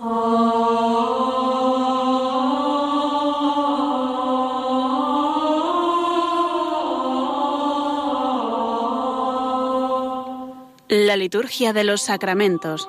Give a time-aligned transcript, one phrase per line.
[0.00, 0.06] La
[11.16, 12.88] liturgia de los sacramentos.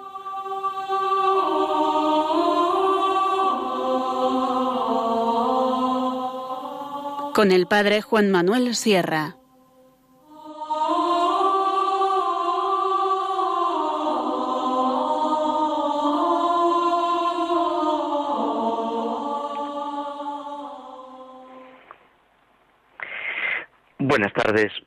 [7.33, 9.38] Con el Padre Juan Manuel Sierra.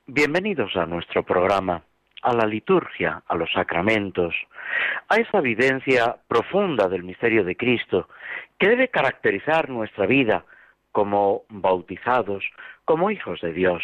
[0.07, 1.83] Bienvenidos a nuestro programa
[2.23, 4.35] a la liturgia, a los sacramentos,
[5.09, 8.09] a esa evidencia profunda del misterio de Cristo
[8.59, 10.45] que debe caracterizar nuestra vida
[10.91, 12.45] como bautizados,
[12.85, 13.83] como hijos de Dios.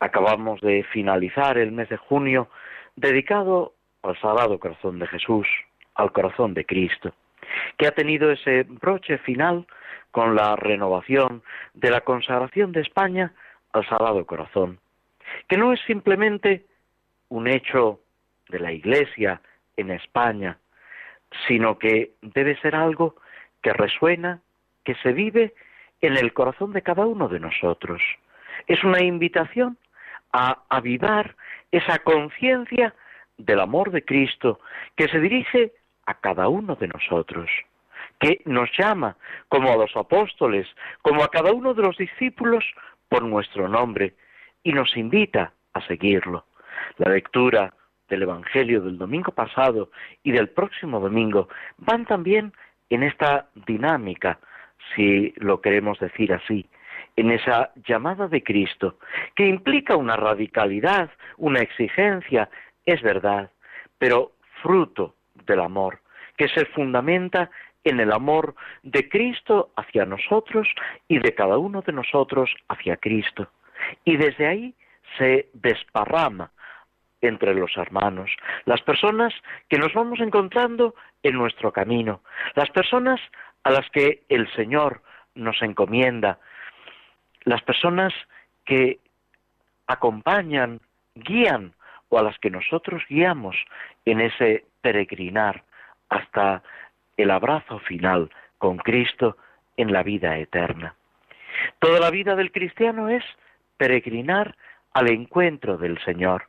[0.00, 2.48] Acabamos de finalizar el mes de junio
[2.96, 3.72] dedicado
[4.02, 5.46] al Sagrado Corazón de Jesús,
[5.94, 7.12] al corazón de Cristo,
[7.76, 9.66] que ha tenido ese broche final
[10.10, 11.42] con la renovación
[11.74, 13.32] de la consagración de España
[13.72, 14.80] al Sagrado Corazón,
[15.48, 16.66] que no es simplemente
[17.28, 18.00] un hecho
[18.48, 19.40] de la Iglesia
[19.76, 20.58] en España,
[21.46, 23.16] sino que debe ser algo
[23.62, 24.40] que resuena,
[24.84, 25.54] que se vive
[26.00, 28.00] en el corazón de cada uno de nosotros.
[28.66, 29.76] Es una invitación
[30.32, 31.36] a avivar
[31.72, 32.94] esa conciencia
[33.38, 34.60] del amor de Cristo
[34.96, 35.72] que se dirige
[36.06, 37.50] a cada uno de nosotros,
[38.20, 39.16] que nos llama,
[39.48, 40.66] como a los apóstoles,
[41.02, 42.64] como a cada uno de los discípulos,
[43.08, 44.14] por nuestro nombre,
[44.66, 46.44] y nos invita a seguirlo.
[46.96, 47.72] La lectura
[48.08, 49.90] del Evangelio del domingo pasado
[50.24, 52.52] y del próximo domingo van también
[52.90, 54.40] en esta dinámica,
[54.92, 56.66] si lo queremos decir así,
[57.14, 58.98] en esa llamada de Cristo,
[59.36, 62.50] que implica una radicalidad, una exigencia,
[62.84, 63.52] es verdad,
[63.98, 65.14] pero fruto
[65.46, 66.00] del amor,
[66.36, 67.50] que se fundamenta
[67.84, 70.66] en el amor de Cristo hacia nosotros
[71.06, 73.48] y de cada uno de nosotros hacia Cristo.
[74.04, 74.74] Y desde ahí
[75.18, 76.50] se desparrama
[77.20, 78.30] entre los hermanos,
[78.66, 79.32] las personas
[79.68, 82.20] que nos vamos encontrando en nuestro camino,
[82.54, 83.20] las personas
[83.64, 85.02] a las que el Señor
[85.34, 86.38] nos encomienda,
[87.44, 88.12] las personas
[88.64, 89.00] que
[89.86, 90.80] acompañan,
[91.14, 91.72] guían
[92.08, 93.56] o a las que nosotros guiamos
[94.04, 95.64] en ese peregrinar
[96.08, 96.62] hasta
[97.16, 99.36] el abrazo final con Cristo
[99.76, 100.94] en la vida eterna.
[101.78, 103.24] Toda la vida del cristiano es
[103.76, 104.56] peregrinar
[104.92, 106.46] al encuentro del Señor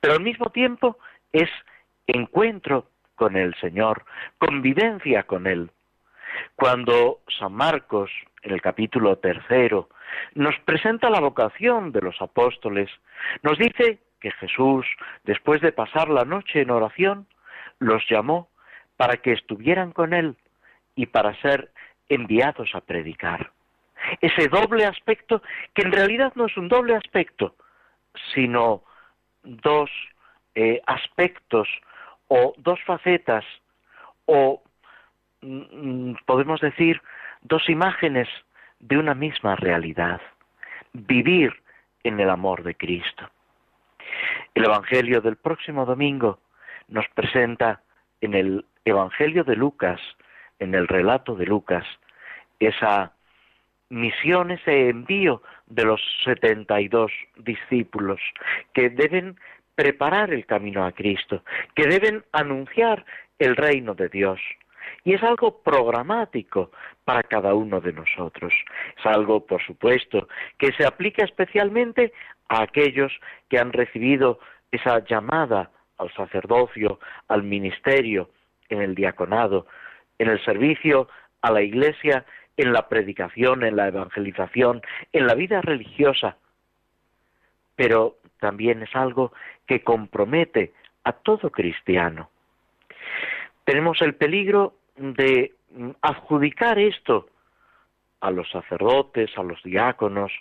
[0.00, 0.98] pero al mismo tiempo
[1.32, 1.48] es
[2.06, 4.04] encuentro con el Señor,
[4.38, 5.70] convivencia con Él.
[6.54, 8.10] Cuando San Marcos,
[8.42, 9.88] en el capítulo tercero,
[10.34, 12.88] nos presenta la vocación de los apóstoles,
[13.42, 14.86] nos dice que Jesús,
[15.24, 17.26] después de pasar la noche en oración,
[17.78, 18.48] los llamó
[18.96, 20.36] para que estuvieran con Él
[20.94, 21.70] y para ser
[22.08, 23.50] enviados a predicar.
[24.20, 25.42] Ese doble aspecto,
[25.74, 27.54] que en realidad no es un doble aspecto,
[28.34, 28.82] sino
[29.42, 29.90] dos
[30.54, 31.68] eh, aspectos
[32.28, 33.44] o dos facetas
[34.26, 34.62] o
[35.40, 37.00] mm, podemos decir
[37.42, 38.28] dos imágenes
[38.80, 40.20] de una misma realidad,
[40.92, 41.52] vivir
[42.04, 43.30] en el amor de Cristo.
[44.54, 46.40] El Evangelio del próximo domingo
[46.88, 47.82] nos presenta
[48.20, 50.00] en el Evangelio de Lucas,
[50.58, 51.84] en el relato de Lucas,
[52.58, 53.12] esa
[53.90, 58.20] misión, ese envío de los setenta y dos discípulos
[58.72, 59.36] que deben
[59.74, 61.42] preparar el camino a Cristo,
[61.74, 63.04] que deben anunciar
[63.38, 64.40] el reino de Dios.
[65.04, 66.70] Y es algo programático
[67.04, 68.52] para cada uno de nosotros.
[68.98, 70.28] Es algo, por supuesto,
[70.58, 72.12] que se aplica especialmente
[72.48, 73.12] a aquellos
[73.48, 74.40] que han recibido
[74.72, 78.30] esa llamada al sacerdocio, al ministerio,
[78.68, 79.66] en el diaconado,
[80.18, 81.08] en el servicio
[81.42, 82.24] a la Iglesia
[82.58, 84.82] en la predicación, en la evangelización,
[85.12, 86.36] en la vida religiosa,
[87.76, 89.32] pero también es algo
[89.66, 90.74] que compromete
[91.04, 92.28] a todo cristiano.
[93.64, 95.54] Tenemos el peligro de
[96.02, 97.28] adjudicar esto
[98.20, 100.32] a los sacerdotes, a los diáconos,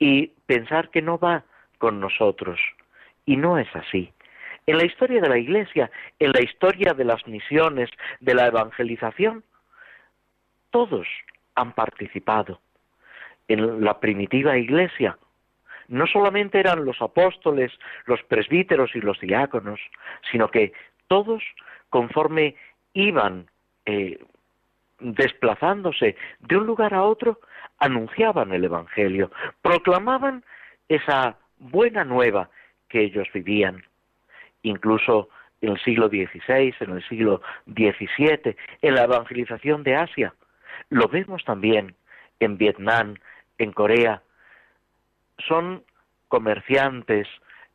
[0.00, 1.44] y pensar que no va
[1.78, 2.58] con nosotros.
[3.24, 4.12] Y no es así.
[4.66, 7.88] En la historia de la Iglesia, en la historia de las misiones,
[8.18, 9.44] de la evangelización,
[10.70, 11.06] todos
[11.54, 12.60] han participado.
[13.48, 15.18] En la primitiva iglesia
[15.88, 17.72] no solamente eran los apóstoles,
[18.06, 19.80] los presbíteros y los diáconos,
[20.30, 20.72] sino que
[21.08, 21.42] todos,
[21.88, 22.54] conforme
[22.92, 23.50] iban
[23.86, 24.18] eh,
[25.00, 27.40] desplazándose de un lugar a otro,
[27.78, 29.32] anunciaban el Evangelio,
[29.62, 30.44] proclamaban
[30.88, 32.50] esa buena nueva
[32.88, 33.82] que ellos vivían.
[34.62, 35.28] Incluso
[35.60, 40.34] en el siglo XVI, en el siglo XVII, en la evangelización de Asia.
[40.88, 41.94] Lo vemos también
[42.40, 43.16] en Vietnam,
[43.58, 44.22] en Corea.
[45.46, 45.84] Son
[46.28, 47.28] comerciantes,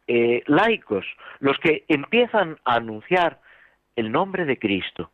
[0.07, 1.05] eh, laicos,
[1.39, 3.39] los que empiezan a anunciar
[3.95, 5.11] el nombre de Cristo.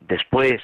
[0.00, 0.62] Después,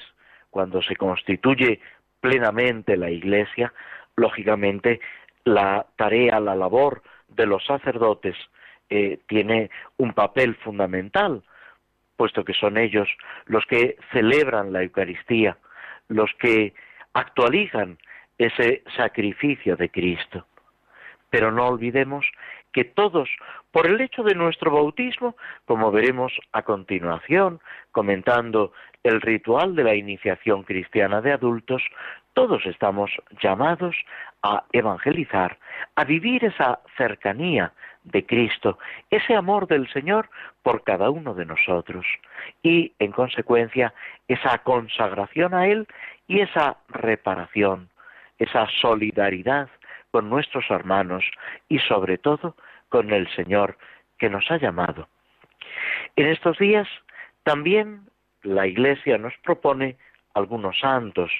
[0.50, 1.80] cuando se constituye
[2.20, 3.72] plenamente la Iglesia,
[4.16, 5.00] lógicamente
[5.44, 8.36] la tarea, la labor de los sacerdotes
[8.90, 11.42] eh, tiene un papel fundamental,
[12.16, 13.08] puesto que son ellos
[13.46, 15.56] los que celebran la Eucaristía,
[16.08, 16.74] los que
[17.14, 17.98] actualizan
[18.38, 20.46] ese sacrificio de Cristo.
[21.30, 22.26] Pero no olvidemos
[22.72, 23.28] que todos,
[23.70, 27.60] por el hecho de nuestro bautismo, como veremos a continuación,
[27.90, 28.72] comentando
[29.02, 31.82] el ritual de la iniciación cristiana de adultos,
[32.34, 33.10] todos estamos
[33.42, 33.96] llamados
[34.42, 35.58] a evangelizar,
[35.96, 37.72] a vivir esa cercanía
[38.04, 38.78] de Cristo,
[39.10, 40.28] ese amor del Señor
[40.62, 42.04] por cada uno de nosotros
[42.62, 43.94] y, en consecuencia,
[44.28, 45.86] esa consagración a Él
[46.26, 47.90] y esa reparación,
[48.38, 49.68] esa solidaridad
[50.10, 51.24] con nuestros hermanos
[51.68, 52.56] y sobre todo
[52.88, 53.78] con el Señor
[54.18, 55.08] que nos ha llamado.
[56.16, 56.88] En estos días
[57.44, 58.08] también
[58.42, 59.96] la Iglesia nos propone
[60.34, 61.30] algunos santos.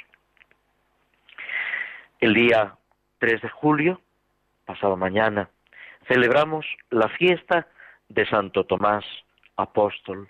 [2.22, 2.76] El día
[3.18, 4.00] 3 de julio,
[4.64, 5.50] pasado mañana,
[6.06, 7.66] celebramos la fiesta
[8.08, 9.04] de Santo Tomás,
[9.56, 10.28] apóstol,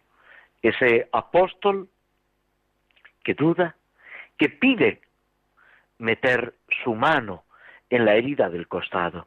[0.63, 1.91] ese apóstol
[3.23, 3.77] que duda,
[4.39, 5.03] que pide
[5.99, 7.45] meter su mano
[7.91, 9.27] en la herida del costado,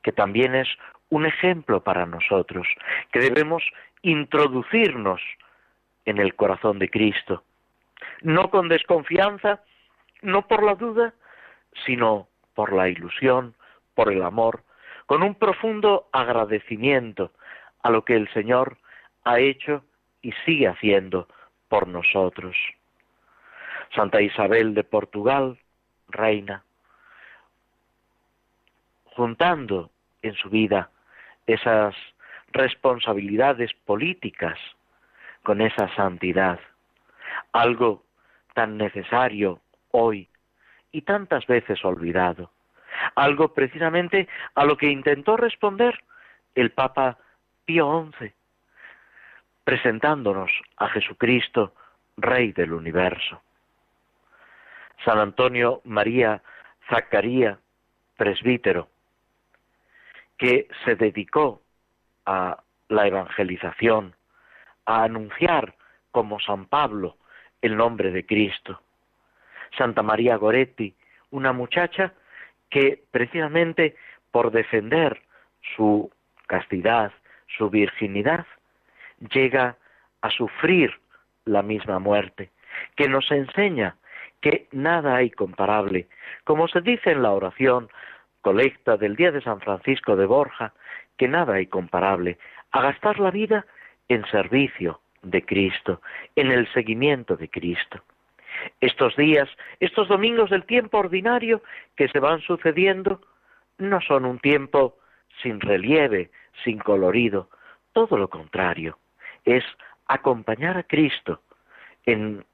[0.00, 0.68] que también es
[1.08, 2.68] un ejemplo para nosotros,
[3.10, 3.64] que debemos
[4.02, 5.20] introducirnos
[6.04, 7.42] en el corazón de Cristo,
[8.22, 9.64] no con desconfianza,
[10.22, 11.12] no por la duda,
[11.84, 13.54] sino por la ilusión,
[13.94, 14.62] por el amor,
[15.06, 17.32] con un profundo agradecimiento
[17.82, 18.78] a lo que el Señor
[19.24, 19.84] ha hecho
[20.22, 21.28] y sigue haciendo
[21.68, 22.56] por nosotros.
[23.94, 25.58] Santa Isabel de Portugal,
[26.08, 26.62] reina,
[29.04, 29.90] juntando
[30.22, 30.90] en su vida
[31.46, 31.94] esas
[32.52, 34.58] responsabilidades políticas
[35.42, 36.60] con esa santidad,
[37.52, 38.04] algo
[38.54, 39.60] tan necesario
[39.90, 40.28] hoy
[40.92, 42.50] y tantas veces olvidado,
[43.14, 46.02] algo precisamente a lo que intentó responder
[46.54, 47.18] el Papa
[47.64, 48.32] Pío XI,
[49.64, 51.74] presentándonos a Jesucristo,
[52.16, 53.42] Rey del universo.
[55.04, 56.42] San Antonio María
[56.88, 57.58] Zacaría,
[58.16, 58.88] presbítero,
[60.36, 61.62] que se dedicó
[62.26, 64.14] a la evangelización,
[64.86, 65.74] a anunciar
[66.10, 67.16] como San Pablo
[67.60, 68.80] el nombre de Cristo.
[69.76, 70.94] Santa María Goretti,
[71.30, 72.12] una muchacha
[72.70, 73.96] que precisamente
[74.30, 75.22] por defender
[75.76, 76.10] su
[76.46, 77.12] castidad,
[77.56, 78.46] su virginidad,
[79.32, 79.76] llega
[80.20, 80.92] a sufrir
[81.44, 82.50] la misma muerte,
[82.96, 83.96] que nos enseña
[84.40, 86.08] que nada hay comparable.
[86.44, 87.88] Como se dice en la oración
[88.42, 90.72] colecta del día de San Francisco de Borja,
[91.16, 92.38] que nada hay comparable
[92.70, 93.66] a gastar la vida
[94.08, 96.00] en servicio de Cristo,
[96.36, 98.02] en el seguimiento de Cristo.
[98.80, 99.48] Estos días,
[99.80, 101.62] estos domingos del tiempo ordinario
[101.96, 103.20] que se van sucediendo,
[103.78, 104.98] no son un tiempo
[105.42, 106.30] sin relieve,
[106.64, 107.48] sin colorido,
[107.92, 108.98] todo lo contrario,
[109.44, 109.64] es
[110.06, 111.42] acompañar a Cristo
[112.04, 112.44] en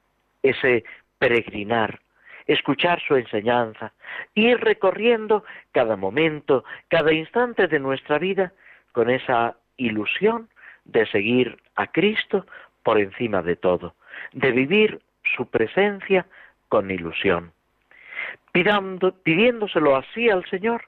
[0.43, 0.83] ese
[1.17, 1.99] peregrinar
[2.47, 3.93] escuchar su enseñanza,
[4.33, 8.53] ir recorriendo cada momento, cada instante de nuestra vida
[8.91, 10.49] con esa ilusión
[10.85, 12.45] de seguir a Cristo
[12.83, 13.95] por encima de todo,
[14.33, 15.01] de vivir
[15.35, 16.25] su presencia
[16.69, 17.51] con ilusión.
[18.51, 20.83] pidiéndoselo así al Señor,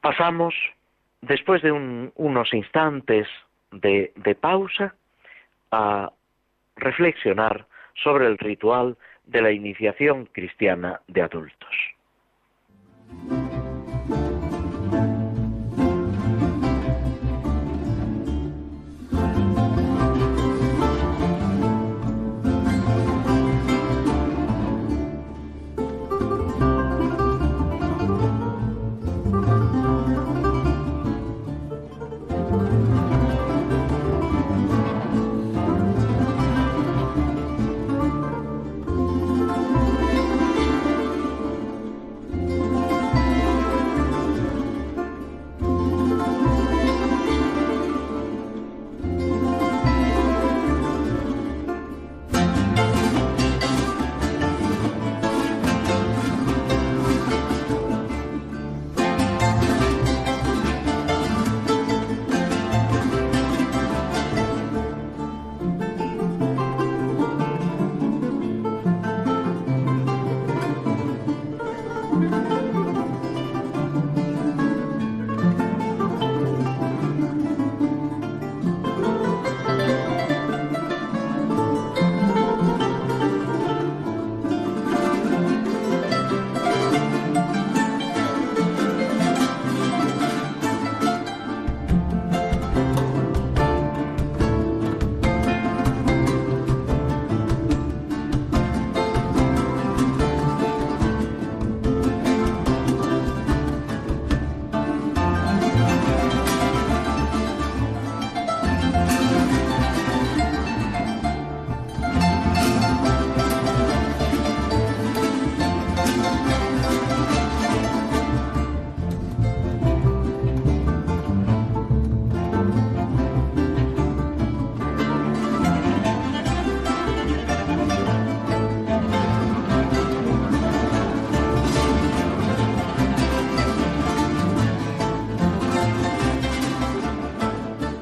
[0.00, 0.54] pasamos,
[1.22, 3.26] después de unos instantes
[3.72, 4.94] de pausa,
[5.72, 6.12] a
[6.76, 11.95] reflexionar sobre el ritual de la iniciación cristiana de adultos.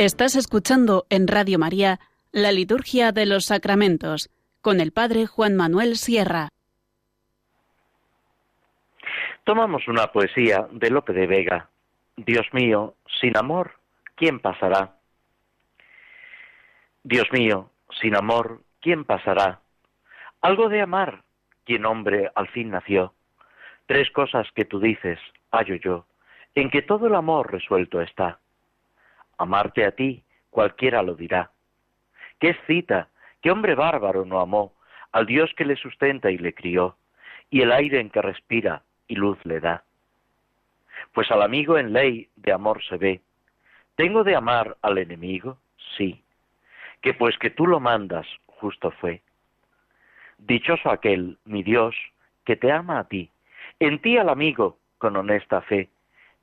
[0.04, 1.98] Estás escuchando en Radio María
[2.30, 4.28] la Liturgia de los Sacramentos
[4.60, 6.50] con el Padre Juan Manuel Sierra.
[9.44, 11.70] Tomamos una poesía de Lope de Vega.
[12.18, 13.76] Dios mío, sin amor,
[14.14, 14.98] ¿quién pasará?
[17.02, 19.62] Dios mío, sin amor, ¿quién pasará?
[20.42, 21.22] Algo de amar,
[21.64, 23.14] quien hombre al fin nació.
[23.86, 25.18] Tres cosas que tú dices,
[25.50, 26.04] hallo yo,
[26.54, 28.38] en que todo el amor resuelto está.
[29.38, 31.50] Amarte a ti, cualquiera lo dirá.
[32.38, 33.08] ¿Qué excita?
[33.42, 34.74] ¿Qué hombre bárbaro no amó
[35.12, 36.96] al Dios que le sustenta y le crió,
[37.50, 39.84] y el aire en que respira y luz le da?
[41.12, 43.20] Pues al amigo en ley de amor se ve.
[43.96, 45.58] ¿Tengo de amar al enemigo?
[45.96, 46.22] Sí.
[47.00, 49.22] Que pues que tú lo mandas, justo fue.
[50.38, 51.94] Dichoso aquel, mi Dios,
[52.44, 53.30] que te ama a ti,
[53.78, 55.90] en ti al amigo con honesta fe,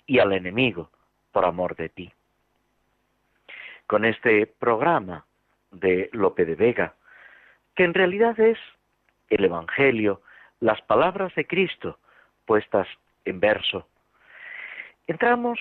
[0.06, 0.90] y al enemigo
[1.32, 2.12] por amor de ti.
[3.92, 5.26] Con este programa
[5.70, 6.96] de Lope de Vega,
[7.76, 8.58] que en realidad es
[9.30, 10.22] el Evangelio,
[10.62, 12.00] las palabras de Cristo
[12.46, 12.88] puestas
[13.26, 13.90] en verso,
[15.08, 15.60] entramos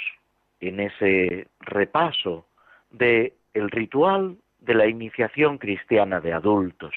[0.60, 2.46] en ese repaso
[2.90, 6.94] de el ritual de la iniciación cristiana de adultos.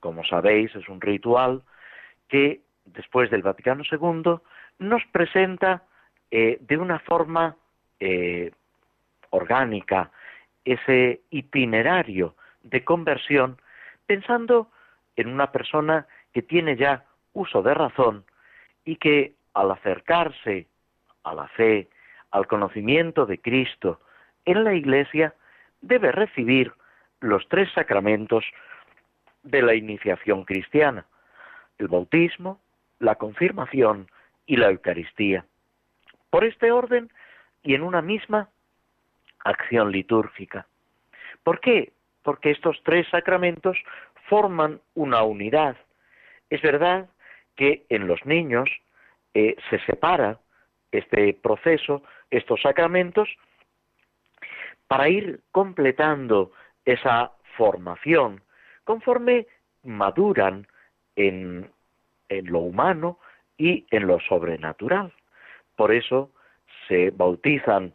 [0.00, 1.62] Como sabéis, es un ritual
[2.26, 4.40] que después del Vaticano II
[4.80, 5.84] nos presenta
[6.32, 7.54] eh, de una forma
[8.00, 8.50] eh,
[9.30, 10.10] orgánica
[10.64, 13.60] ese itinerario de conversión
[14.06, 14.70] pensando
[15.16, 18.24] en una persona que tiene ya uso de razón
[18.84, 20.66] y que al acercarse
[21.24, 21.88] a la fe,
[22.30, 24.00] al conocimiento de Cristo
[24.44, 25.34] en la Iglesia,
[25.80, 26.72] debe recibir
[27.20, 28.44] los tres sacramentos
[29.42, 31.06] de la iniciación cristiana,
[31.78, 32.60] el bautismo,
[32.98, 34.10] la confirmación
[34.46, 35.44] y la Eucaristía.
[36.30, 37.10] Por este orden
[37.62, 38.48] y en una misma
[39.44, 40.66] acción litúrgica.
[41.42, 41.92] ¿Por qué?
[42.22, 43.76] Porque estos tres sacramentos
[44.28, 45.76] forman una unidad.
[46.50, 47.08] Es verdad
[47.56, 48.68] que en los niños
[49.34, 50.38] eh, se separa
[50.92, 53.28] este proceso, estos sacramentos,
[54.86, 56.52] para ir completando
[56.84, 58.42] esa formación
[58.84, 59.46] conforme
[59.84, 60.66] maduran
[61.16, 61.70] en,
[62.28, 63.18] en lo humano
[63.56, 65.12] y en lo sobrenatural.
[65.76, 66.30] Por eso
[66.88, 67.94] se bautizan,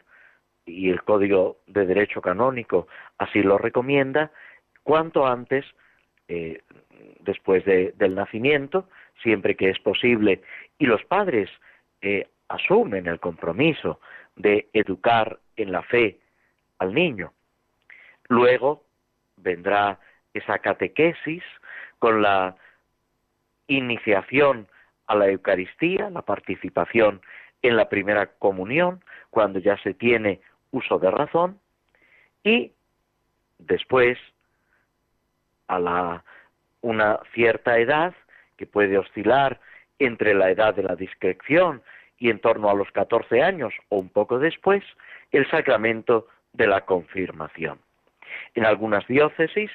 [0.66, 4.32] y el Código de Derecho Canónico así lo recomienda,
[4.82, 5.64] cuanto antes,
[6.28, 6.62] eh,
[7.20, 8.88] después del nacimiento,
[9.22, 10.42] siempre que es posible,
[10.78, 11.48] y los padres
[12.02, 14.00] eh, asumen el compromiso
[14.34, 16.18] de educar en la fe
[16.78, 17.32] al niño.
[18.28, 18.84] Luego
[19.36, 19.98] vendrá
[20.34, 21.42] esa catequesis
[21.98, 22.56] con la
[23.68, 24.68] iniciación
[25.06, 27.20] a la Eucaristía, la participación
[27.62, 30.40] en la primera comunión, cuando ya se tiene
[30.76, 31.58] uso de razón,
[32.44, 32.72] y
[33.58, 34.18] después,
[35.68, 36.24] a la,
[36.80, 38.14] una cierta edad,
[38.56, 39.60] que puede oscilar
[39.98, 41.82] entre la edad de la discreción
[42.18, 44.82] y en torno a los 14 años o un poco después,
[45.32, 47.78] el sacramento de la confirmación.
[48.54, 49.70] En algunas diócesis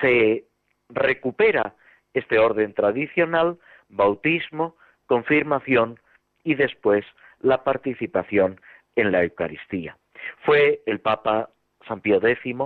[0.00, 0.44] se
[0.88, 1.74] recupera
[2.14, 4.76] este orden tradicional, bautismo,
[5.06, 6.00] confirmación
[6.44, 7.04] y después
[7.40, 8.60] la participación
[8.96, 9.96] en la Eucaristía.
[10.44, 11.50] Fue el Papa
[11.86, 12.56] San Pío X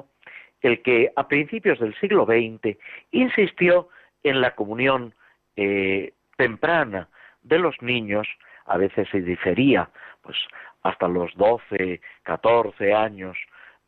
[0.63, 2.77] el que a principios del siglo XX
[3.13, 3.89] insistió
[4.23, 5.15] en la comunión
[5.57, 7.09] eh, temprana
[7.43, 8.27] de los niños,
[8.65, 9.91] a veces se difería,
[10.23, 10.37] pues
[10.83, 13.37] hasta los 12, 14 años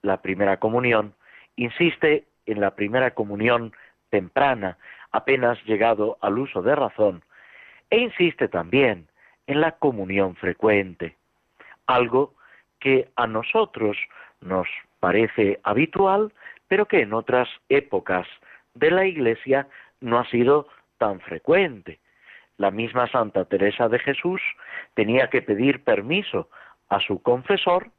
[0.03, 1.15] la primera comunión,
[1.57, 3.73] insiste en la primera comunión
[4.11, 4.79] temprana,
[5.11, 7.25] apenas llegado al uso de razón,
[7.91, 9.09] e insiste también
[9.47, 11.17] en la comunión frecuente,
[11.87, 12.35] algo
[12.81, 13.97] que a nosotros
[14.41, 14.69] nos
[15.01, 16.33] parece habitual,
[16.69, 18.27] pero que en otras épocas
[18.75, 19.67] de la Iglesia
[20.01, 20.69] no ha sido
[20.99, 21.99] tan frecuente.
[22.57, 24.41] La misma Santa Teresa de Jesús
[24.95, 26.49] tenía que pedir permiso
[26.89, 27.91] a su confesor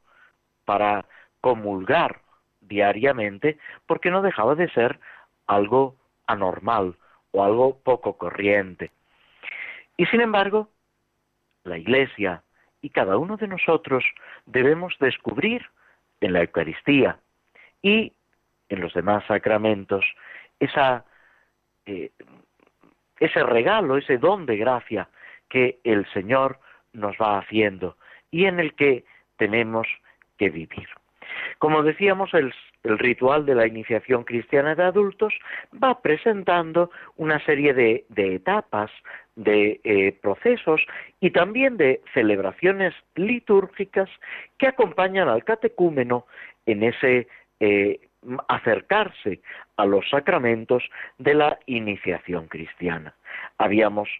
[0.64, 1.06] para
[1.40, 2.20] comulgar
[2.60, 5.00] diariamente porque no dejaba de ser
[5.46, 5.96] algo
[6.26, 6.96] anormal
[7.32, 8.90] o algo poco corriente.
[9.96, 10.68] Y sin embargo,
[11.64, 12.42] la Iglesia
[12.82, 14.04] y cada uno de nosotros
[14.46, 15.66] debemos descubrir
[16.20, 17.18] en la Eucaristía
[17.82, 18.12] y
[18.68, 20.04] en los demás sacramentos
[20.58, 21.04] esa,
[21.86, 22.10] eh,
[23.18, 25.08] ese regalo, ese don de gracia
[25.48, 26.58] que el Señor
[26.92, 27.96] nos va haciendo
[28.30, 29.04] y en el que
[29.36, 29.86] tenemos
[30.38, 30.88] que vivir.
[31.58, 35.34] Como decíamos, el, ritual de la iniciación cristiana de adultos
[35.72, 38.90] va presentando una serie de, etapas,
[39.40, 40.82] de eh, procesos
[41.18, 44.10] y también de celebraciones litúrgicas
[44.58, 46.26] que acompañan al catecúmeno
[46.66, 47.26] en ese
[47.58, 48.00] eh,
[48.48, 49.40] acercarse
[49.78, 50.82] a los sacramentos
[51.16, 53.14] de la iniciación cristiana.
[53.56, 54.10] Habíamos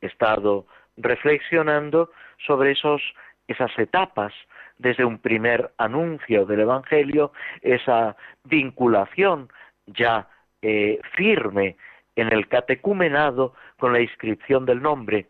[0.00, 2.10] estado reflexionando
[2.46, 3.02] sobre esos,
[3.48, 4.32] esas etapas
[4.78, 9.50] desde un primer anuncio del Evangelio, esa vinculación
[9.86, 10.26] ya
[10.62, 11.76] eh, firme
[12.16, 15.26] en el catecumenado con la inscripción del nombre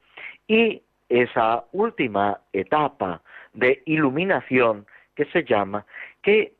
[0.47, 3.23] y esa última etapa
[3.53, 5.85] de iluminación que se llama,
[6.23, 6.55] que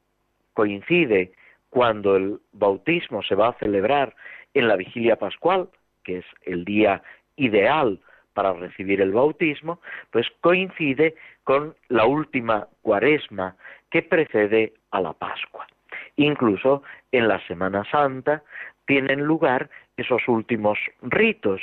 [0.55, 1.33] coincide
[1.71, 4.15] cuando el bautismo se va a celebrar
[4.55, 5.69] en la vigilia pascual,
[6.05, 7.03] que es el día
[7.37, 8.01] ideal
[8.35, 13.57] para recibir el bautismo, pues coincide con la última cuaresma
[13.91, 15.67] que precede a la Pascua.
[16.17, 18.43] Incluso en la Semana Santa
[18.87, 21.61] tienen lugar esos últimos ritos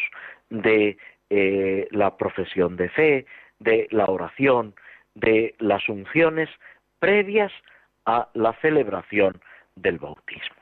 [0.49, 0.97] de
[1.29, 3.25] eh, la profesión de fe,
[3.59, 4.75] de la oración,
[5.15, 6.49] de las unciones
[6.99, 7.51] previas
[8.05, 9.41] a la celebración
[9.75, 10.55] del bautismo.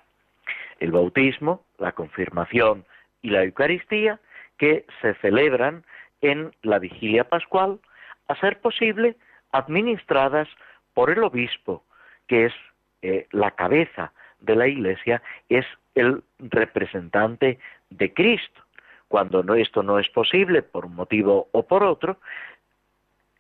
[0.79, 2.85] El bautismo, la confirmación
[3.21, 4.19] y la Eucaristía
[4.57, 5.83] que se celebran
[6.21, 7.79] en la vigilia pascual,
[8.27, 9.15] a ser posible
[9.51, 10.47] administradas
[10.93, 11.83] por el obispo,
[12.27, 12.53] que es
[13.01, 18.61] eh, la cabeza de la Iglesia, es el representante de Cristo.
[19.07, 22.19] Cuando no, esto no es posible por un motivo o por otro,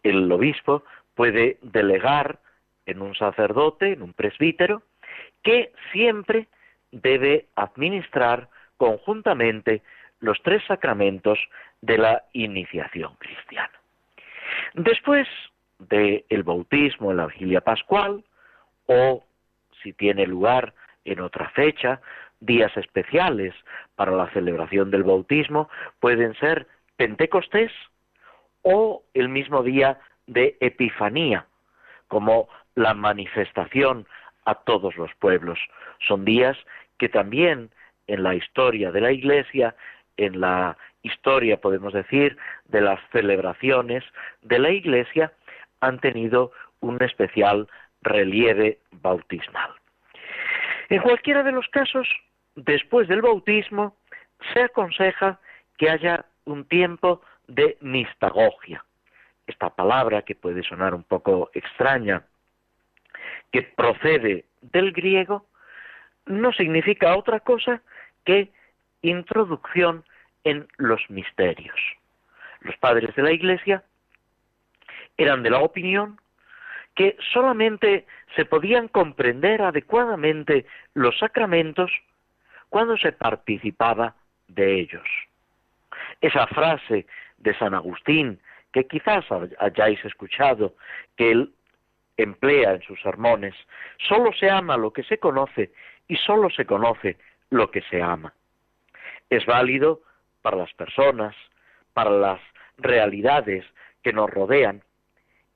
[0.03, 0.83] el obispo
[1.15, 2.39] puede delegar
[2.85, 4.83] en un sacerdote, en un presbítero,
[5.43, 6.47] que siempre
[6.91, 9.81] debe administrar conjuntamente
[10.19, 11.39] los tres sacramentos
[11.81, 13.71] de la iniciación cristiana.
[14.73, 15.27] Después
[15.79, 18.23] del bautismo en la vigilia pascual,
[18.87, 19.23] o
[19.81, 22.01] si tiene lugar en otra fecha,
[22.45, 23.53] días especiales
[23.95, 27.71] para la celebración del bautismo, pueden ser Pentecostés
[28.61, 31.45] o el mismo día de Epifanía,
[32.07, 34.07] como la manifestación
[34.45, 35.59] a todos los pueblos.
[36.07, 36.57] Son días
[36.97, 37.69] que también
[38.07, 39.75] en la historia de la Iglesia,
[40.17, 44.03] en la historia, podemos decir, de las celebraciones
[44.41, 45.31] de la Iglesia,
[45.81, 47.67] han tenido un especial
[48.01, 49.71] relieve bautismal.
[50.89, 52.07] En cualquiera de los casos,
[52.55, 53.95] después del bautismo,
[54.53, 55.39] se aconseja
[55.77, 58.83] que haya un tiempo de mistagogia.
[59.47, 62.23] Esta palabra, que puede sonar un poco extraña,
[63.51, 65.45] que procede del griego,
[66.25, 67.81] no significa otra cosa
[68.25, 68.51] que
[69.01, 70.03] introducción
[70.43, 71.75] en los misterios.
[72.61, 73.83] Los padres de la Iglesia
[75.17, 76.19] eran de la opinión
[76.95, 81.91] que solamente se podían comprender adecuadamente los sacramentos
[82.69, 84.15] cuando se participaba
[84.47, 85.07] de ellos.
[86.21, 87.05] Esa frase
[87.37, 88.39] de San Agustín,
[88.71, 89.25] que quizás
[89.59, 90.75] hayáis escuchado,
[91.15, 91.53] que él
[92.17, 93.55] emplea en sus sermones,
[94.07, 95.71] solo se ama lo que se conoce
[96.07, 97.17] y solo se conoce
[97.49, 98.33] lo que se ama.
[99.29, 100.01] Es válido
[100.41, 101.35] para las personas,
[101.93, 102.39] para las
[102.77, 103.65] realidades
[104.03, 104.83] que nos rodean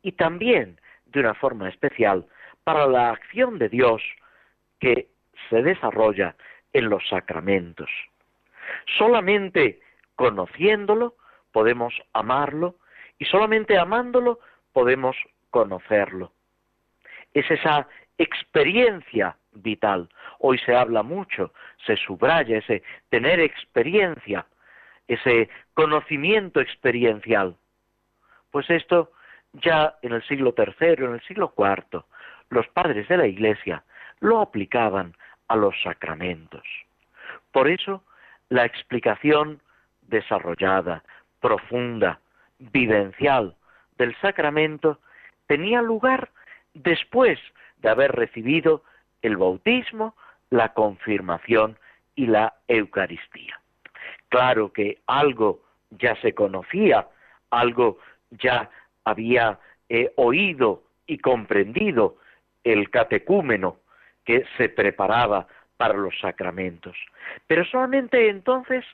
[0.01, 2.25] y también, de una forma especial,
[2.63, 4.01] para la acción de Dios
[4.79, 5.07] que
[5.49, 6.35] se desarrolla
[6.73, 7.89] en los sacramentos.
[8.97, 9.79] Solamente
[10.15, 11.15] conociéndolo
[11.51, 12.75] podemos amarlo
[13.17, 14.39] y solamente amándolo
[14.73, 15.15] podemos
[15.49, 16.31] conocerlo.
[17.33, 20.09] Es esa experiencia vital.
[20.39, 21.53] Hoy se habla mucho,
[21.85, 24.45] se subraya ese tener experiencia,
[25.07, 27.55] ese conocimiento experiencial.
[28.51, 29.11] Pues esto
[29.53, 32.03] ya en el siglo III, en el siglo IV,
[32.49, 33.83] los padres de la Iglesia
[34.19, 35.15] lo aplicaban
[35.49, 36.63] a los sacramentos.
[37.51, 38.03] Por eso,
[38.47, 39.61] la explicación
[40.03, 41.03] desarrollada,
[41.41, 42.19] profunda,
[42.59, 43.55] vivencial
[43.97, 44.99] del sacramento
[45.47, 46.29] tenía lugar
[46.73, 47.39] después
[47.77, 48.83] de haber recibido
[49.21, 50.15] el bautismo,
[50.49, 51.77] la confirmación
[52.15, 53.59] y la Eucaristía.
[54.29, 57.07] Claro que algo ya se conocía,
[57.49, 57.97] algo
[58.31, 58.69] ya
[59.03, 59.59] había
[59.89, 62.17] eh, oído y comprendido
[62.63, 63.77] el catecúmeno
[64.25, 66.97] que se preparaba para los sacramentos.
[67.47, 68.85] Pero solamente entonces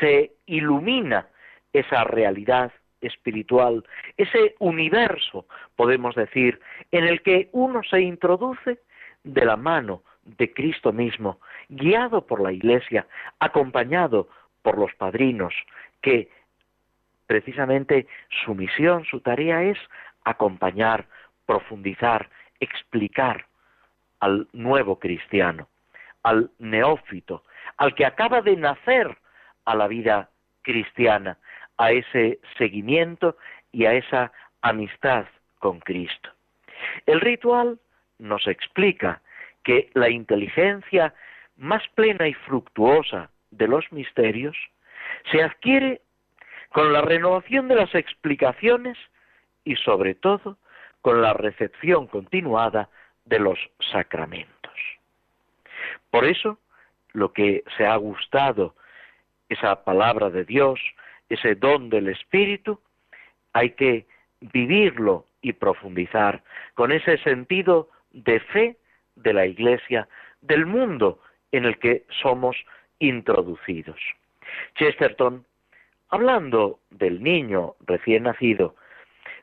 [0.00, 1.28] se ilumina
[1.72, 3.84] esa realidad espiritual,
[4.16, 8.78] ese universo, podemos decir, en el que uno se introduce
[9.24, 13.06] de la mano de Cristo mismo, guiado por la Iglesia,
[13.40, 14.28] acompañado
[14.62, 15.52] por los padrinos,
[16.00, 16.28] que
[17.26, 18.06] precisamente
[18.44, 19.78] su misión, su tarea es
[20.24, 21.06] acompañar,
[21.46, 22.30] profundizar,
[22.60, 23.46] explicar
[24.22, 25.68] al nuevo cristiano,
[26.22, 27.42] al neófito,
[27.76, 29.18] al que acaba de nacer
[29.64, 30.30] a la vida
[30.62, 31.38] cristiana,
[31.76, 33.36] a ese seguimiento
[33.72, 35.26] y a esa amistad
[35.58, 36.30] con Cristo.
[37.04, 37.80] El ritual
[38.20, 39.20] nos explica
[39.64, 41.12] que la inteligencia
[41.56, 44.56] más plena y fructuosa de los misterios
[45.32, 46.00] se adquiere
[46.68, 48.96] con la renovación de las explicaciones
[49.64, 50.58] y sobre todo
[51.00, 52.88] con la recepción continuada
[53.24, 53.58] de los
[53.92, 54.52] sacramentos.
[56.10, 56.58] Por eso,
[57.12, 58.74] lo que se ha gustado,
[59.48, 60.80] esa palabra de Dios,
[61.28, 62.80] ese don del Espíritu,
[63.52, 64.06] hay que
[64.40, 66.42] vivirlo y profundizar
[66.74, 68.76] con ese sentido de fe
[69.16, 70.08] de la Iglesia,
[70.40, 71.20] del mundo
[71.52, 72.56] en el que somos
[72.98, 74.00] introducidos.
[74.74, 75.44] Chesterton,
[76.08, 78.74] hablando del niño recién nacido,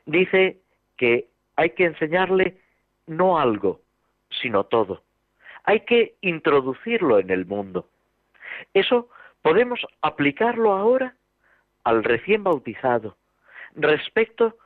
[0.06, 0.58] dice
[0.96, 2.56] que hay que enseñarle
[3.10, 3.80] no algo,
[4.40, 5.02] sino todo.
[5.64, 7.88] Hay que introducirlo en el mundo.
[8.72, 9.08] Eso
[9.42, 11.16] podemos aplicarlo ahora
[11.82, 13.16] al recién bautizado,
[13.74, 14.56] respecto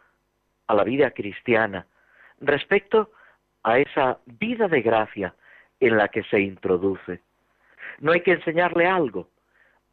[0.67, 1.87] a la vida cristiana,
[2.41, 3.11] respecto
[3.63, 5.35] a esa vida de gracia
[5.81, 7.21] en la que se introduce.
[8.01, 9.31] No hay que enseñarle algo,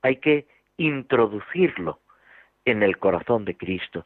[0.02, 2.00] hay que introducirlo
[2.66, 4.06] en el corazón de Cristo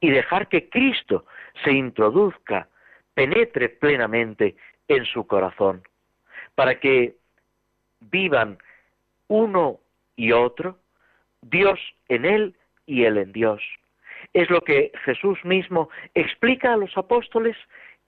[0.00, 1.24] y dejar que Cristo
[1.64, 2.68] se introduzca,
[3.14, 4.56] penetre plenamente
[4.88, 5.82] en su corazón,
[6.54, 7.16] para que
[8.00, 8.58] vivan
[9.28, 9.80] uno
[10.16, 10.78] y otro,
[11.40, 12.54] Dios en él
[12.86, 13.62] y él en Dios.
[14.32, 17.56] Es lo que Jesús mismo explica a los apóstoles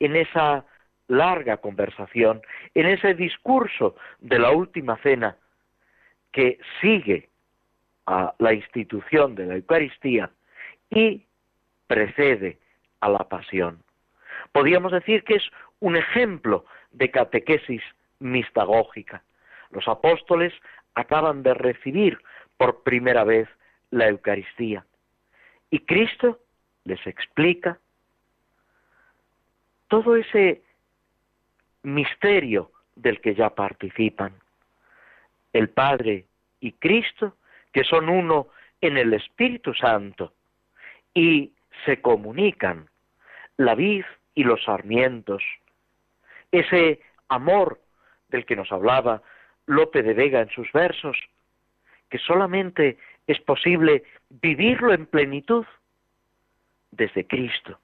[0.01, 0.64] en esa
[1.09, 2.43] larga conversación,
[2.75, 5.37] en ese discurso de la última cena
[6.33, 7.29] que sigue
[8.07, 10.31] a la institución de la Eucaristía
[10.90, 11.27] y
[11.87, 12.59] precede
[13.01, 13.84] a la pasión.
[14.55, 15.43] Podríamos decir que es
[15.81, 17.83] un ejemplo de catequesis
[18.21, 19.25] mistagógica.
[19.73, 20.53] Los apóstoles
[20.95, 22.21] acaban de recibir
[22.57, 23.49] por primera vez
[23.90, 24.87] la Eucaristía
[25.71, 26.38] y Cristo
[26.85, 27.81] les explica
[29.88, 30.62] todo ese
[31.83, 34.35] misterio del que ya participan.
[35.53, 36.27] El Padre
[36.61, 37.38] y Cristo,
[37.73, 40.33] que son uno en el Espíritu Santo,
[41.12, 41.51] y
[41.85, 42.88] se comunican
[43.57, 45.42] la vid y los sarmientos,
[46.51, 47.81] ese amor
[48.29, 49.23] del que nos hablaba
[49.66, 51.16] Lope de Vega en sus versos,
[52.11, 55.64] que solamente es posible vivirlo en plenitud
[56.90, 57.79] desde Cristo,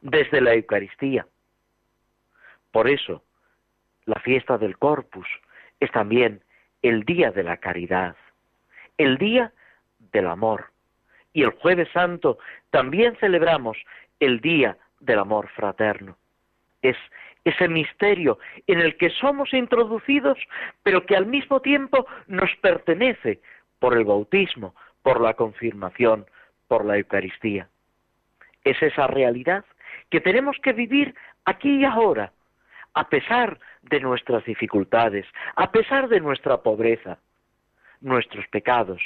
[0.00, 1.26] desde la Eucaristía.
[2.72, 3.22] Por eso,
[4.04, 5.26] la fiesta del Corpus
[5.78, 6.42] es también
[6.82, 8.16] el día de la caridad,
[8.98, 9.52] el día
[10.12, 10.66] del amor.
[11.32, 12.38] Y el jueves santo
[12.70, 13.78] también celebramos
[14.18, 16.16] el día del amor fraterno.
[16.82, 16.96] Es
[17.44, 20.38] ese misterio en el que somos introducidos,
[20.82, 23.40] pero que al mismo tiempo nos pertenece
[23.78, 26.26] por el bautismo, por la confirmación,
[26.68, 27.68] por la Eucaristía.
[28.64, 29.64] Es esa realidad
[30.10, 32.32] que tenemos que vivir aquí y ahora,
[32.94, 37.18] a pesar de nuestras dificultades, a pesar de nuestra pobreza.
[38.00, 39.00] Nuestros pecados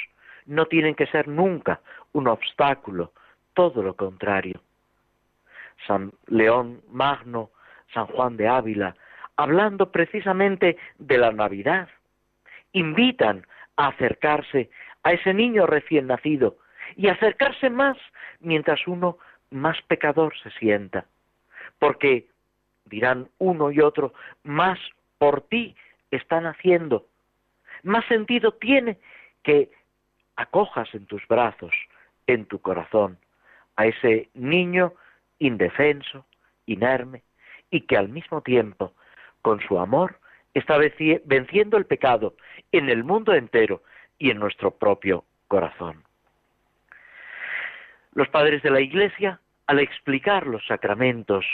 [0.45, 1.79] no tienen que ser nunca
[2.13, 3.13] un obstáculo,
[3.53, 4.61] todo lo contrario.
[5.87, 7.51] San León Magno,
[7.93, 8.95] San Juan de Ávila,
[9.35, 11.89] hablando precisamente de la Navidad,
[12.73, 13.45] invitan
[13.77, 14.69] a acercarse
[15.03, 16.57] a ese niño recién nacido
[16.95, 17.97] y acercarse más
[18.39, 19.17] mientras uno
[19.51, 21.05] más pecador se sienta.
[21.79, 22.27] Porque
[22.85, 24.79] dirán uno y otro, más
[25.17, 25.75] por ti
[26.11, 27.07] están haciendo.
[27.83, 28.99] Más sentido tiene
[29.43, 29.71] que
[30.35, 31.73] acojas en tus brazos,
[32.27, 33.17] en tu corazón,
[33.75, 34.93] a ese niño
[35.39, 36.25] indefenso,
[36.65, 37.23] inerme,
[37.69, 38.93] y que al mismo tiempo,
[39.41, 40.19] con su amor,
[40.53, 40.77] está
[41.25, 42.35] venciendo el pecado
[42.71, 43.83] en el mundo entero
[44.17, 46.03] y en nuestro propio corazón.
[48.13, 51.45] Los padres de la Iglesia, al explicar los sacramentos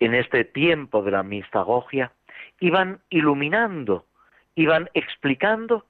[0.00, 2.12] en este tiempo de la mistagogia,
[2.60, 4.06] iban iluminando,
[4.54, 5.84] iban explicando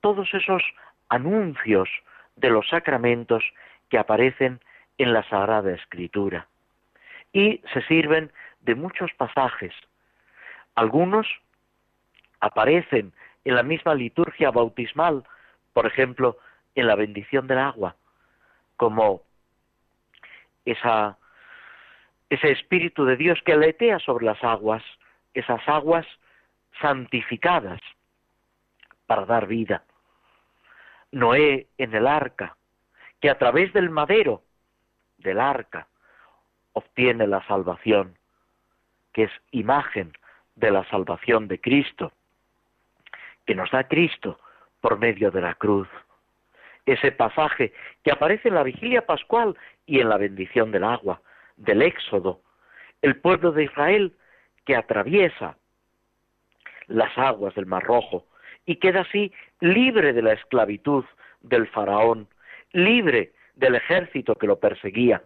[0.00, 0.62] todos esos
[1.10, 1.88] anuncios
[2.36, 3.44] de los sacramentos
[3.90, 4.60] que aparecen
[4.98, 6.48] en la Sagrada Escritura.
[7.34, 9.74] Y se sirven de muchos pasajes.
[10.74, 11.26] Algunos
[12.40, 13.12] aparecen
[13.44, 15.24] en la misma liturgia bautismal,
[15.74, 16.38] por ejemplo,
[16.74, 17.96] en la bendición del agua,
[18.76, 19.22] como
[20.64, 21.18] esa
[22.30, 24.82] ese Espíritu de Dios que aletea sobre las aguas,
[25.34, 26.06] esas aguas
[26.80, 27.80] santificadas
[29.06, 29.84] para dar vida.
[31.12, 32.56] Noé en el arca,
[33.20, 34.42] que a través del madero
[35.18, 35.86] del arca
[36.74, 38.16] obtiene la salvación,
[39.12, 40.12] que es imagen
[40.56, 42.12] de la salvación de Cristo,
[43.46, 44.38] que nos da Cristo
[44.80, 45.88] por medio de la cruz.
[46.86, 49.56] Ese pasaje que aparece en la vigilia pascual
[49.86, 51.22] y en la bendición del agua,
[51.56, 52.40] del Éxodo,
[53.00, 54.12] el pueblo de Israel
[54.66, 55.56] que atraviesa
[56.86, 58.26] las aguas del Mar Rojo
[58.66, 61.04] y queda así libre de la esclavitud
[61.40, 62.28] del faraón,
[62.72, 65.22] libre del ejército que lo perseguía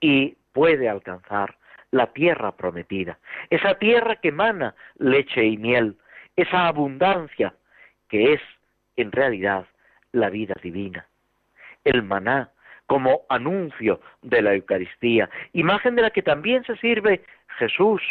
[0.00, 1.56] y puede alcanzar
[1.90, 3.18] la tierra prometida,
[3.50, 5.96] esa tierra que emana leche y miel,
[6.36, 7.54] esa abundancia
[8.08, 8.40] que es
[8.96, 9.66] en realidad
[10.12, 11.06] la vida divina.
[11.84, 12.50] El maná
[12.86, 17.24] como anuncio de la Eucaristía, imagen de la que también se sirve
[17.58, 18.02] Jesús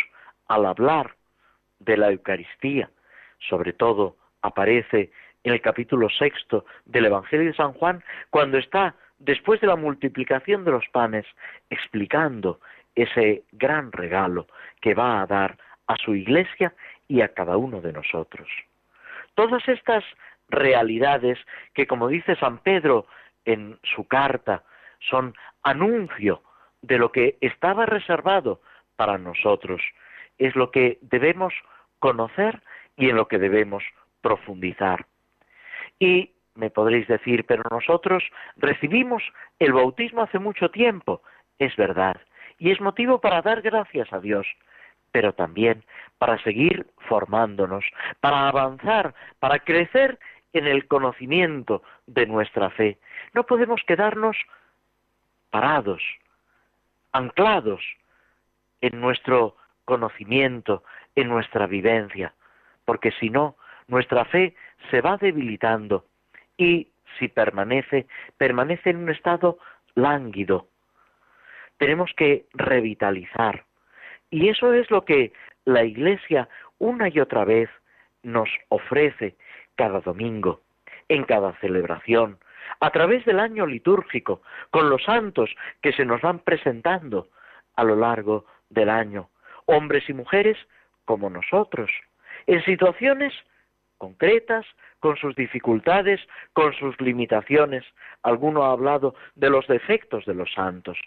[0.48, 1.16] al hablar
[1.80, 2.90] de la Eucaristía.
[3.50, 5.12] Sobre todo aparece
[5.44, 10.66] en el capítulo sexto del Evangelio de San Juan, cuando está, después de la multiplicación
[10.66, 11.26] de los panes,
[11.70, 12.60] explicando
[12.96, 14.48] ese gran regalo
[14.82, 16.74] que va a dar a su iglesia
[17.08, 18.48] y a cada uno de nosotros.
[19.36, 20.04] Todas estas
[20.50, 21.38] realidades
[21.74, 23.06] que, como dice San Pedro
[23.46, 24.64] en su carta,
[25.10, 26.42] son anuncio
[26.82, 28.62] de lo que estaba reservado
[28.96, 29.82] para nosotros,
[30.38, 31.54] es lo que debemos
[32.00, 32.62] conocer
[32.98, 33.84] y en lo que debemos
[34.22, 35.06] profundizar.
[36.00, 38.24] Y me podréis decir, pero nosotros
[38.58, 39.24] recibimos
[39.60, 41.22] el bautismo hace mucho tiempo.
[41.58, 42.20] Es verdad.
[42.58, 44.46] Y es motivo para dar gracias a Dios,
[45.12, 45.84] pero también
[46.18, 47.86] para seguir formándonos,
[48.20, 50.20] para avanzar, para crecer
[50.52, 53.00] en el conocimiento de nuestra fe.
[53.34, 54.36] No podemos quedarnos
[55.50, 56.04] parados,
[57.14, 57.82] anclados
[58.82, 60.84] en nuestro conocimiento,
[61.16, 62.34] en nuestra vivencia,
[62.84, 63.56] porque si no,
[63.88, 64.56] nuestra fe
[64.92, 66.06] se va debilitando
[66.60, 68.06] y si permanece,
[68.38, 69.58] permanece en un estado
[69.96, 70.68] lánguido.
[71.78, 73.64] Tenemos que revitalizar.
[74.30, 75.32] Y eso es lo que
[75.66, 77.70] la Iglesia una y otra vez
[78.22, 79.36] nos ofrece
[79.76, 80.62] cada domingo,
[81.08, 82.38] en cada celebración,
[82.82, 85.50] a través del año litúrgico, con los santos
[85.82, 87.30] que se nos van presentando
[87.78, 89.30] a lo largo del año,
[89.66, 90.58] hombres y mujeres
[91.06, 91.90] como nosotros,
[92.48, 93.34] en situaciones
[94.00, 94.66] concretas,
[95.00, 96.20] con sus dificultades,
[96.54, 97.84] con sus limitaciones.
[98.24, 100.98] Alguno ha hablado de los defectos de los santos.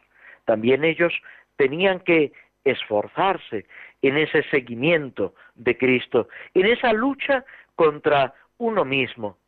[0.45, 1.13] También ellos
[1.57, 2.33] tenían que
[2.65, 3.67] esforzarse
[4.03, 9.39] en ese seguimiento de Cristo, en esa lucha contra uno mismo.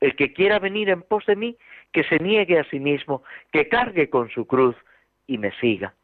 [0.00, 1.56] El que quiera venir en pos de mí,
[1.92, 4.76] que se niegue a sí mismo, que cargue con su cruz
[5.26, 5.94] y me siga.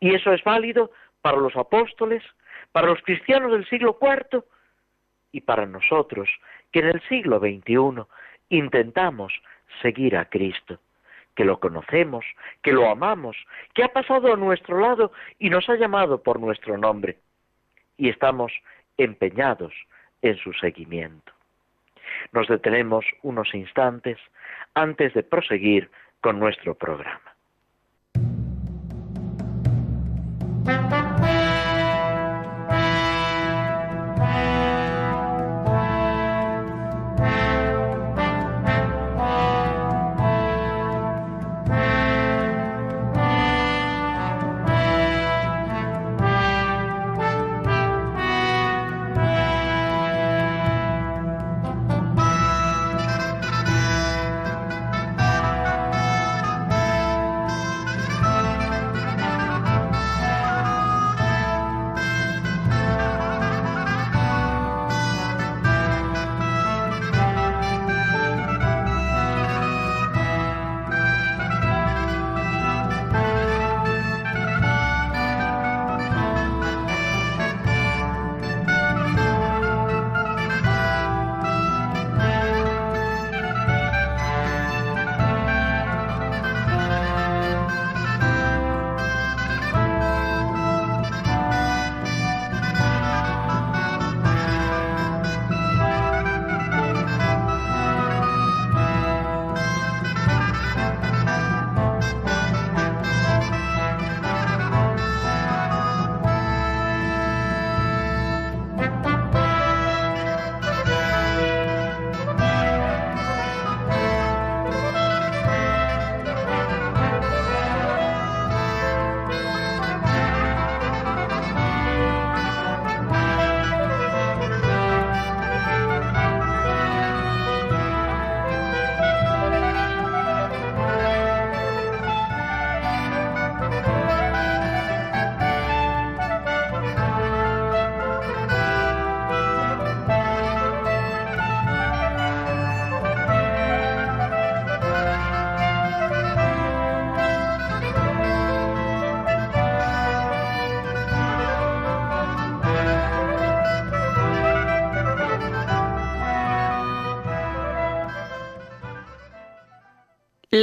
[0.00, 2.22] Y eso es válido para los apóstoles,
[2.72, 4.44] para los cristianos del siglo IV
[5.32, 6.28] y para nosotros,
[6.72, 8.04] que en el siglo XXI
[8.48, 9.32] intentamos
[9.82, 10.78] seguir a Cristo,
[11.34, 12.24] que lo conocemos,
[12.62, 13.36] que lo amamos,
[13.74, 17.18] que ha pasado a nuestro lado y nos ha llamado por nuestro nombre,
[17.96, 18.52] y estamos
[18.96, 19.72] empeñados
[20.22, 21.32] en su seguimiento.
[22.32, 24.18] Nos detenemos unos instantes
[24.74, 27.20] antes de proseguir con nuestro programa.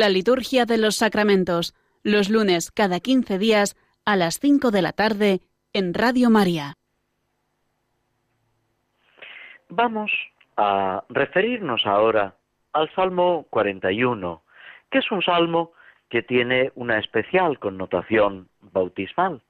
[0.06, 4.92] La liturgia de los sacramentos, los lunes cada 15 días a las 5 de la
[4.92, 5.40] tarde
[5.74, 6.76] en Radio María.
[9.68, 10.12] Vamos
[10.58, 12.36] a referirnos ahora
[12.74, 14.44] al Salmo 41,
[14.92, 15.72] que es un salmo
[16.08, 19.42] que tiene una especial connotación bautismal.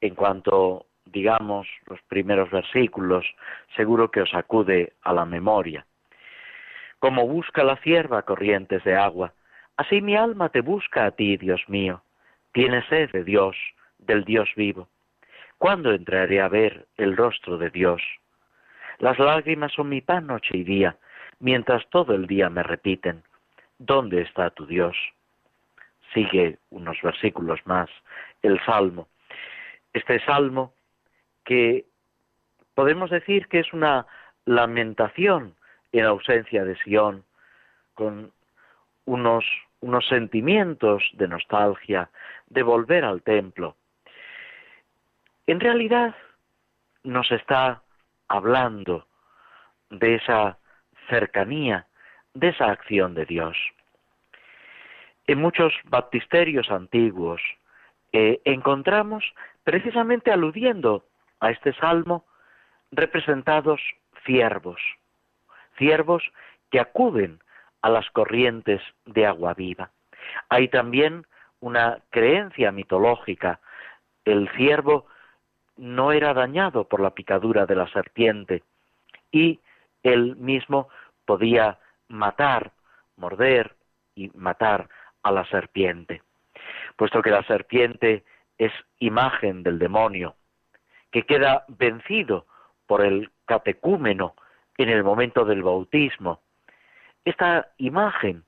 [0.00, 3.26] En cuanto, digamos, los primeros versículos,
[3.76, 5.84] seguro que os acude a la memoria.
[6.98, 9.32] Como busca la cierva corrientes de agua,
[9.76, 12.02] así mi alma te busca a ti, Dios mío.
[12.52, 13.56] Tiene sed de Dios,
[13.98, 14.88] del Dios vivo.
[15.58, 18.02] ¿Cuándo entraré a ver el rostro de Dios?
[18.98, 20.96] Las lágrimas son mi pan noche y día,
[21.40, 23.22] mientras todo el día me repiten,
[23.78, 24.96] ¿dónde está tu Dios?
[26.14, 27.88] Sigue unos versículos más
[28.42, 29.08] el Salmo.
[29.92, 30.72] Este Salmo
[31.44, 31.84] que
[32.74, 34.06] podemos decir que es una
[34.44, 35.54] lamentación
[35.92, 37.24] en ausencia de Sión,
[37.94, 38.32] con
[39.04, 39.44] unos,
[39.80, 42.10] unos sentimientos de nostalgia,
[42.48, 43.76] de volver al templo.
[45.46, 46.14] En realidad
[47.02, 47.82] nos está
[48.28, 49.06] hablando
[49.90, 50.58] de esa
[51.08, 51.86] cercanía,
[52.34, 53.56] de esa acción de Dios.
[55.26, 57.40] En muchos baptisterios antiguos
[58.12, 59.24] eh, encontramos,
[59.64, 61.04] precisamente aludiendo
[61.40, 62.24] a este salmo,
[62.90, 63.80] representados
[64.24, 64.80] ciervos,
[65.78, 66.22] ciervos
[66.70, 67.40] que acuden
[67.82, 69.90] a las corrientes de agua viva.
[70.48, 71.26] Hay también
[71.60, 73.60] una creencia mitológica.
[74.24, 75.06] El ciervo
[75.76, 78.62] no era dañado por la picadura de la serpiente
[79.30, 79.60] y
[80.02, 80.88] él mismo
[81.24, 82.72] podía matar,
[83.16, 83.76] morder
[84.14, 84.88] y matar
[85.22, 86.22] a la serpiente.
[86.96, 88.24] Puesto que la serpiente
[88.56, 90.34] es imagen del demonio,
[91.10, 92.46] que queda vencido
[92.86, 94.34] por el catecúmeno
[94.78, 96.40] en el momento del bautismo.
[97.24, 98.44] Esta imagen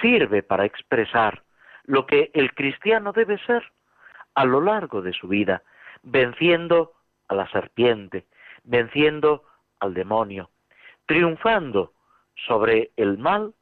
[0.00, 1.42] sirve para expresar
[1.84, 3.64] lo que el cristiano debe ser
[4.34, 5.62] a lo largo de su vida,
[6.02, 6.92] venciendo
[7.28, 8.26] a la serpiente,
[8.62, 9.44] venciendo
[9.80, 10.50] al demonio,
[11.06, 11.92] triunfando
[12.46, 13.54] sobre el mal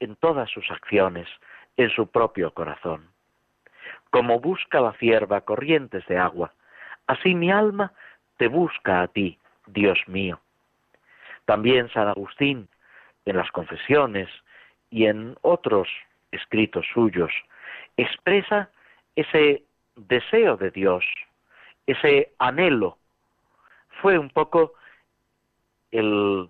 [0.00, 1.28] en todas sus acciones,
[1.76, 3.10] en su propio corazón.
[4.10, 6.52] Como busca la cierva corrientes de agua,
[7.06, 7.92] así mi alma
[8.38, 10.40] te busca a ti, Dios mío.
[11.44, 12.68] También San Agustín,
[13.24, 14.28] en las confesiones
[14.90, 15.88] y en otros
[16.32, 17.30] escritos suyos,
[17.96, 18.70] expresa
[19.16, 19.64] ese
[19.96, 21.04] deseo de Dios,
[21.86, 22.98] ese anhelo.
[24.00, 24.74] Fue un poco
[25.90, 26.48] el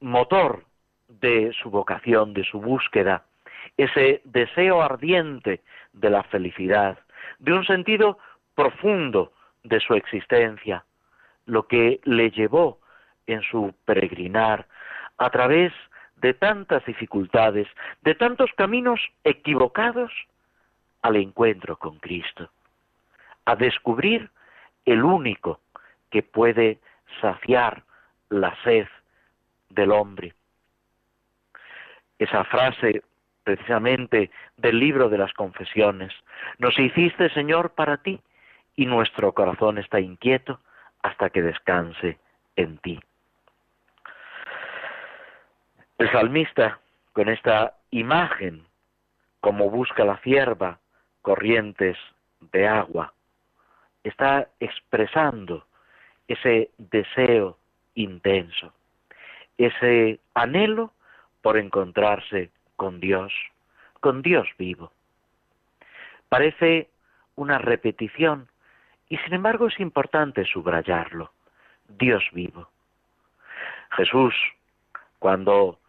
[0.00, 0.64] motor
[1.08, 3.24] de su vocación, de su búsqueda,
[3.76, 5.60] ese deseo ardiente
[5.92, 6.98] de la felicidad,
[7.38, 8.18] de un sentido
[8.54, 9.32] profundo
[9.64, 10.84] de su existencia,
[11.46, 12.79] lo que le llevó
[13.32, 14.66] en su peregrinar
[15.18, 15.72] a través
[16.16, 17.66] de tantas dificultades,
[18.02, 20.12] de tantos caminos equivocados
[21.02, 22.50] al encuentro con Cristo,
[23.46, 24.30] a descubrir
[24.84, 25.60] el único
[26.10, 26.78] que puede
[27.20, 27.82] saciar
[28.28, 28.86] la sed
[29.70, 30.34] del hombre.
[32.18, 33.02] Esa frase
[33.44, 36.12] precisamente del libro de las confesiones,
[36.58, 38.20] nos hiciste Señor para ti
[38.76, 40.60] y nuestro corazón está inquieto
[41.02, 42.18] hasta que descanse
[42.56, 43.00] en ti.
[46.00, 46.80] El salmista,
[47.12, 48.64] con esta imagen,
[49.40, 50.78] como busca la cierva
[51.20, 51.98] corrientes
[52.40, 53.12] de agua,
[54.02, 55.66] está expresando
[56.26, 57.58] ese deseo
[57.96, 58.72] intenso,
[59.58, 60.94] ese anhelo
[61.42, 63.30] por encontrarse con Dios,
[64.00, 64.92] con Dios vivo.
[66.30, 66.88] Parece
[67.36, 68.48] una repetición
[69.10, 71.30] y sin embargo es importante subrayarlo.
[71.88, 72.70] Dios vivo.
[73.90, 74.34] Jesús,
[75.18, 75.79] cuando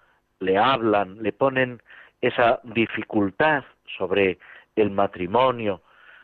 [0.41, 1.81] le hablan, le ponen
[2.19, 3.63] esa dificultad
[3.97, 4.37] sobre
[4.75, 5.81] el matrimonio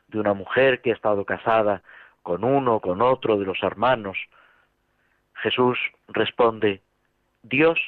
[0.08, 1.82] de una mujer que ha estado casada
[2.24, 4.18] con uno o con otro de los hermanos,
[5.36, 6.82] Jesús responde,
[7.44, 7.80] Dios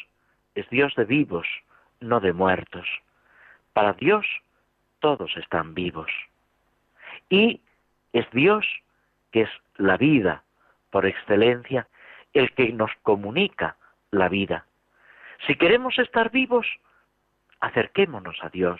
[0.55, 1.45] es Dios de vivos,
[1.99, 2.87] no de muertos.
[3.73, 4.25] Para Dios
[4.99, 6.09] todos están vivos.
[7.29, 7.61] Y
[8.13, 8.65] es Dios,
[9.31, 10.43] que es la vida
[10.91, 11.87] por excelencia,
[12.33, 13.75] el que nos comunica
[14.11, 14.65] la vida.
[15.45, 16.67] Si queremos estar vivos,
[17.59, 18.79] acerquémonos a Dios,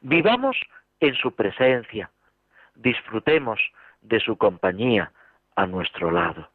[0.00, 0.56] vivamos
[1.00, 2.10] en su presencia,
[2.74, 3.60] disfrutemos
[4.00, 5.12] de su compañía
[5.56, 6.48] a nuestro lado.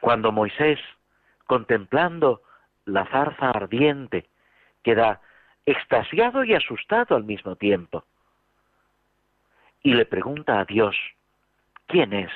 [0.00, 0.80] Cuando Moisés,
[1.46, 2.42] contemplando
[2.84, 4.28] la zarza ardiente,
[4.82, 5.20] queda
[5.64, 8.04] extasiado y asustado al mismo tiempo,
[9.84, 10.96] y le pregunta a Dios,
[11.86, 12.32] ¿quién es?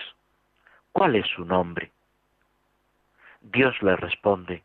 [0.92, 1.92] ¿Cuál es su nombre?
[3.40, 4.62] Dios le responde,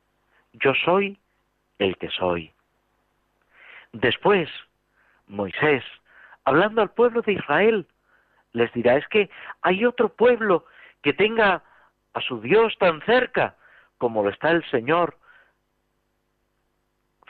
[0.53, 1.17] yo soy
[1.79, 2.51] el que soy.
[3.93, 4.49] Después,
[5.27, 5.83] Moisés,
[6.45, 7.87] hablando al pueblo de Israel,
[8.53, 9.29] les dirá, es que
[9.61, 10.65] hay otro pueblo
[11.01, 11.63] que tenga
[12.13, 13.55] a su Dios tan cerca
[13.97, 15.17] como lo está el Señor,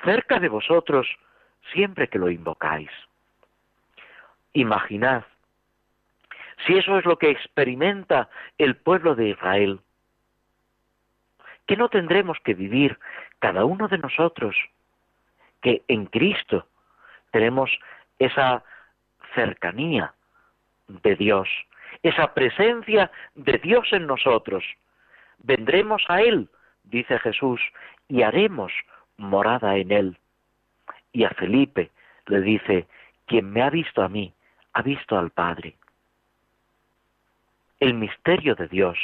[0.04, 1.08] cerca de vosotros
[1.74, 2.90] siempre que lo invocáis.
[4.54, 5.24] Imaginad,
[6.66, 9.80] si eso es lo que experimenta el pueblo de Israel,
[11.72, 13.00] que no tendremos que vivir
[13.40, 14.58] cada uno de nosotros,
[15.62, 16.68] que en Cristo
[17.32, 17.72] tenemos
[18.20, 18.62] esa
[19.34, 20.14] cercanía
[20.90, 21.48] de Dios,
[22.04, 24.66] esa presencia de Dios en nosotros.
[25.38, 26.50] Vendremos a Él,
[26.84, 27.62] dice Jesús,
[28.10, 28.74] y haremos
[29.16, 30.18] morada en Él.
[31.14, 31.90] Y a Felipe
[32.26, 32.86] le dice,
[33.28, 34.34] quien me ha visto a mí,
[34.74, 35.78] ha visto al Padre.
[37.80, 38.98] El misterio de Dios,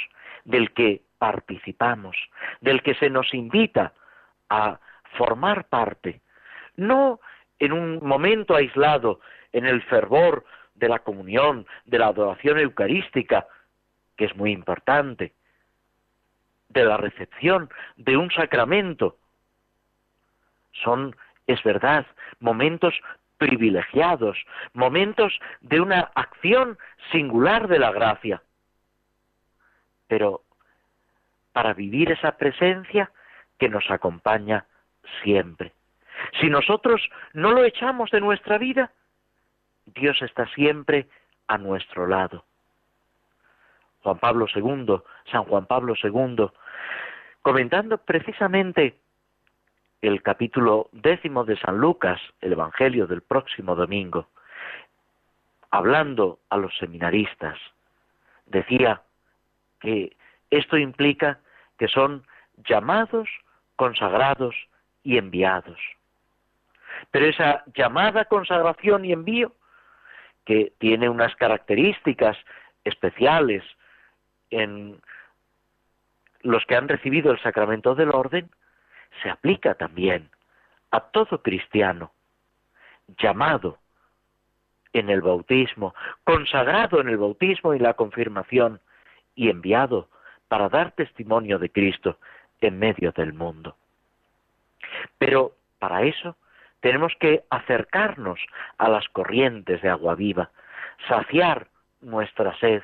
[0.43, 2.15] del que participamos,
[2.61, 3.93] del que se nos invita
[4.49, 4.79] a
[5.17, 6.21] formar parte,
[6.75, 7.19] no
[7.59, 9.19] en un momento aislado,
[9.51, 10.45] en el fervor
[10.75, 13.47] de la comunión, de la adoración eucarística,
[14.15, 15.33] que es muy importante,
[16.69, 19.17] de la recepción de un sacramento.
[20.83, 21.15] Son,
[21.47, 22.05] es verdad,
[22.39, 22.93] momentos
[23.37, 24.37] privilegiados,
[24.73, 26.77] momentos de una acción
[27.11, 28.41] singular de la gracia.
[30.07, 30.43] Pero
[31.57, 33.09] para vivir esa presencia
[33.57, 34.67] que nos acompaña
[35.23, 35.73] siempre.
[36.39, 37.01] Si nosotros
[37.33, 38.91] no lo echamos de nuestra vida,
[39.87, 41.07] Dios está siempre
[41.47, 42.45] a nuestro lado.
[44.03, 45.01] Juan Pablo II,
[45.31, 46.47] San Juan Pablo II,
[47.41, 48.95] comentando precisamente
[50.03, 54.27] el capítulo décimo de San Lucas, el Evangelio del próximo domingo,
[55.71, 57.57] hablando a los seminaristas,
[58.45, 59.01] decía
[59.79, 60.15] que
[60.51, 61.39] esto implica
[61.77, 62.25] que son
[62.67, 63.29] llamados,
[63.75, 64.55] consagrados
[65.03, 65.79] y enviados.
[67.11, 69.53] Pero esa llamada, consagración y envío
[70.45, 72.37] que tiene unas características
[72.83, 73.63] especiales
[74.49, 74.99] en
[76.41, 78.49] los que han recibido el sacramento del orden,
[79.21, 80.29] se aplica también
[80.91, 82.11] a todo cristiano
[83.17, 83.77] llamado
[84.93, 88.79] en el bautismo, consagrado en el bautismo y la confirmación
[89.35, 90.09] y enviado
[90.47, 92.17] para dar testimonio de Cristo
[92.61, 93.75] en medio del mundo.
[95.17, 96.35] Pero para eso
[96.79, 98.39] tenemos que acercarnos
[98.77, 100.49] a las corrientes de agua viva,
[101.07, 101.67] saciar
[102.01, 102.81] nuestra sed,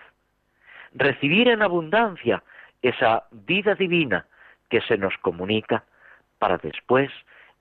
[0.94, 2.44] recibir en abundancia
[2.82, 4.26] esa vida divina
[4.70, 5.84] que se nos comunica
[6.40, 7.12] para después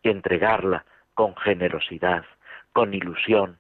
[0.03, 0.85] entregarla
[1.15, 2.25] con generosidad,
[2.73, 3.59] con ilusión,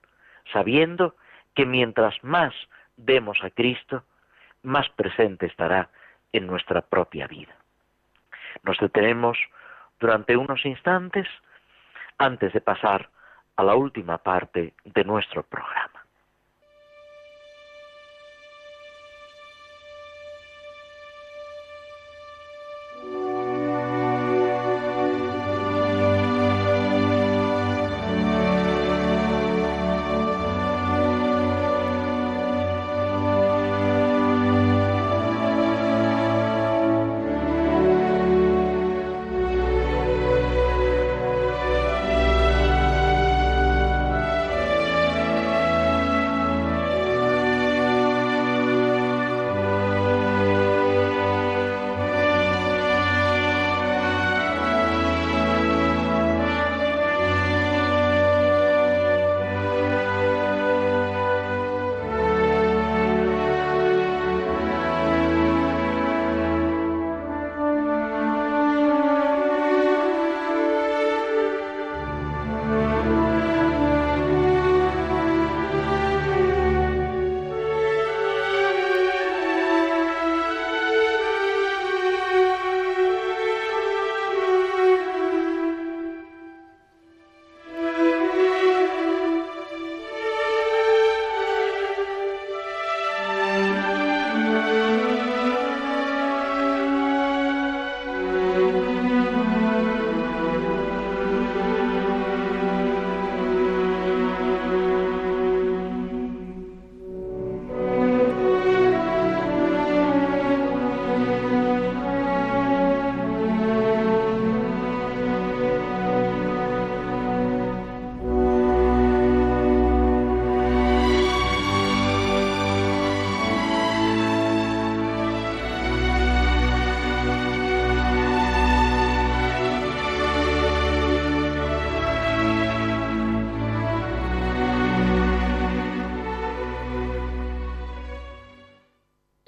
[0.52, 1.14] sabiendo
[1.54, 2.54] que mientras más
[2.96, 4.04] demos a Cristo,
[4.62, 5.90] más presente estará
[6.32, 7.54] en nuestra propia vida.
[8.62, 9.38] Nos detenemos
[9.98, 11.26] durante unos instantes
[12.18, 13.08] antes de pasar
[13.56, 15.81] a la última parte de nuestro programa.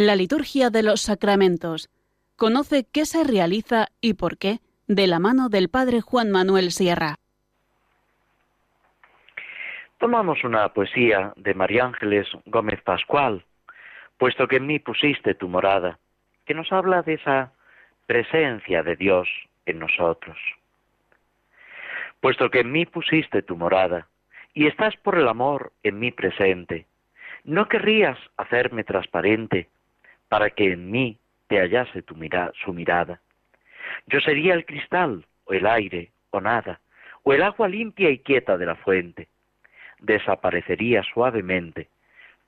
[0.07, 1.91] La liturgia de los sacramentos.
[2.37, 7.17] Conoce qué se realiza y por qué de la mano del Padre Juan Manuel Sierra.
[9.99, 13.45] Tomamos una poesía de María Ángeles Gómez Pascual,
[14.19, 15.99] puesto que en mí pusiste tu morada,
[16.45, 17.53] que nos habla de esa
[18.07, 19.29] presencia de Dios
[19.65, 20.37] en nosotros.
[22.21, 24.09] Puesto que en mí pusiste tu morada,
[24.53, 26.87] y estás por el amor en mí presente,
[27.45, 29.69] ¿no querrías hacerme transparente
[30.35, 31.17] para que en mí
[31.47, 32.17] te hallase tu
[32.65, 33.21] su mirada.
[34.09, 36.81] Yo sería el cristal, o el aire, o nada,
[37.23, 39.29] o el agua limpia y quieta de la fuente.
[40.01, 41.89] Desaparecería suavemente,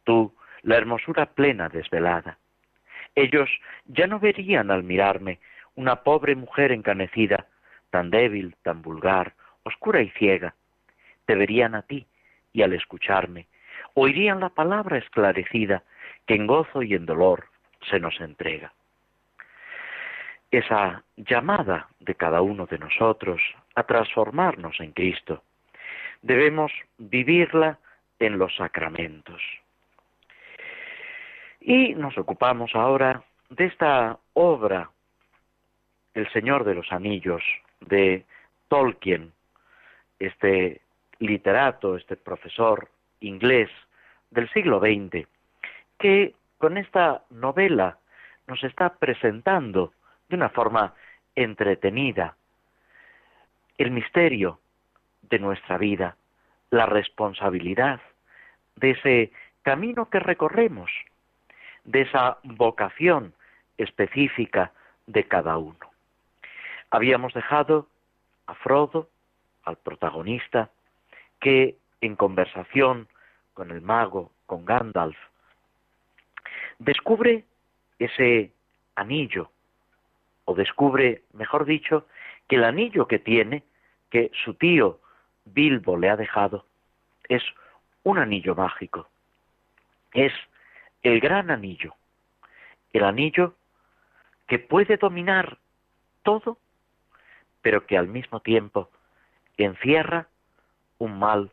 [0.02, 2.38] tú, la hermosura plena desvelada.
[3.14, 3.48] Ellos
[3.84, 5.38] ya no verían al mirarme
[5.76, 7.46] una pobre mujer encanecida,
[7.90, 10.56] tan débil, tan vulgar, oscura y ciega.
[11.24, 12.04] Te verían a ti,
[12.52, 13.46] y al escucharme,
[13.94, 15.84] oirían la palabra esclarecida
[16.26, 17.46] que en gozo y en dolor
[17.90, 18.72] se nos entrega.
[20.50, 23.40] Esa llamada de cada uno de nosotros
[23.74, 25.42] a transformarnos en Cristo,
[26.22, 27.78] debemos vivirla
[28.18, 29.42] en los sacramentos.
[31.60, 34.90] Y nos ocupamos ahora de esta obra,
[36.14, 37.42] El Señor de los Anillos,
[37.80, 38.24] de
[38.68, 39.32] Tolkien,
[40.18, 40.80] este
[41.18, 42.88] literato, este profesor
[43.20, 43.68] inglés
[44.30, 45.26] del siglo XX,
[45.98, 47.98] que con esta novela
[48.46, 49.92] nos está presentando
[50.28, 50.94] de una forma
[51.34, 52.36] entretenida
[53.78, 54.58] el misterio
[55.22, 56.16] de nuestra vida,
[56.70, 58.00] la responsabilidad
[58.76, 59.32] de ese
[59.62, 60.90] camino que recorremos,
[61.84, 63.34] de esa vocación
[63.76, 64.72] específica
[65.06, 65.78] de cada uno.
[66.90, 67.88] Habíamos dejado
[68.46, 69.08] a Frodo,
[69.64, 70.70] al protagonista,
[71.40, 73.08] que en conversación
[73.54, 75.16] con el mago, con Gandalf,
[76.78, 77.44] descubre
[77.98, 78.52] ese
[78.94, 79.50] anillo,
[80.44, 82.06] o descubre, mejor dicho,
[82.48, 83.64] que el anillo que tiene,
[84.10, 85.00] que su tío
[85.44, 86.66] Bilbo le ha dejado,
[87.28, 87.42] es
[88.04, 89.08] un anillo mágico.
[90.12, 90.32] Es
[91.02, 91.94] el gran anillo,
[92.92, 93.54] el anillo
[94.46, 95.58] que puede dominar
[96.22, 96.58] todo,
[97.62, 98.90] pero que al mismo tiempo
[99.56, 100.28] encierra
[100.98, 101.50] un mal,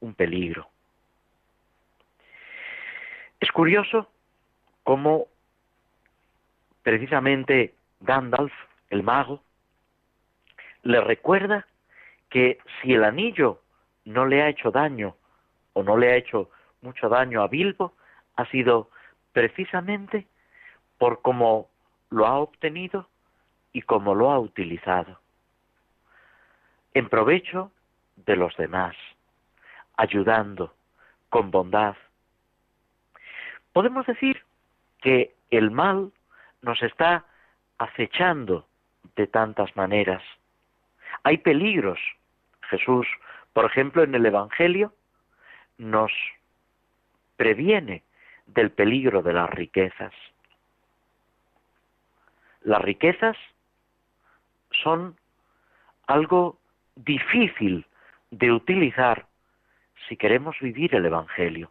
[0.00, 0.68] un peligro.
[3.40, 4.08] Es curioso
[4.90, 5.28] cómo
[6.82, 8.52] precisamente Gandalf,
[8.88, 9.40] el mago,
[10.82, 11.64] le recuerda
[12.28, 13.60] que si el anillo
[14.04, 15.14] no le ha hecho daño
[15.74, 16.50] o no le ha hecho
[16.82, 17.92] mucho daño a Bilbo,
[18.34, 18.90] ha sido
[19.32, 20.26] precisamente
[20.98, 21.70] por cómo
[22.08, 23.08] lo ha obtenido
[23.72, 25.20] y cómo lo ha utilizado.
[26.94, 27.70] En provecho
[28.16, 28.96] de los demás,
[29.96, 30.74] ayudando,
[31.28, 31.94] con bondad.
[33.72, 34.49] Podemos decir
[35.00, 36.12] que el mal
[36.62, 37.24] nos está
[37.78, 38.66] acechando
[39.16, 40.22] de tantas maneras.
[41.22, 41.98] Hay peligros.
[42.68, 43.06] Jesús,
[43.52, 44.92] por ejemplo, en el Evangelio
[45.78, 46.12] nos
[47.36, 48.02] previene
[48.46, 50.12] del peligro de las riquezas.
[52.62, 53.36] Las riquezas
[54.70, 55.16] son
[56.06, 56.58] algo
[56.96, 57.86] difícil
[58.30, 59.26] de utilizar
[60.08, 61.70] si queremos vivir el Evangelio.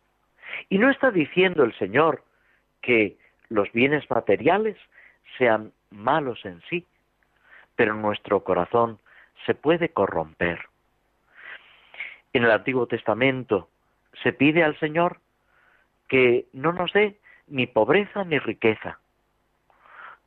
[0.70, 2.24] Y no está diciendo el Señor
[2.82, 3.18] que
[3.50, 4.78] los bienes materiales
[5.38, 6.86] sean malos en sí,
[7.76, 9.00] pero nuestro corazón
[9.46, 10.60] se puede corromper.
[12.34, 13.70] En el Antiguo Testamento
[14.22, 15.20] se pide al Señor
[16.08, 17.18] que no nos dé
[17.48, 19.00] ni pobreza ni riqueza,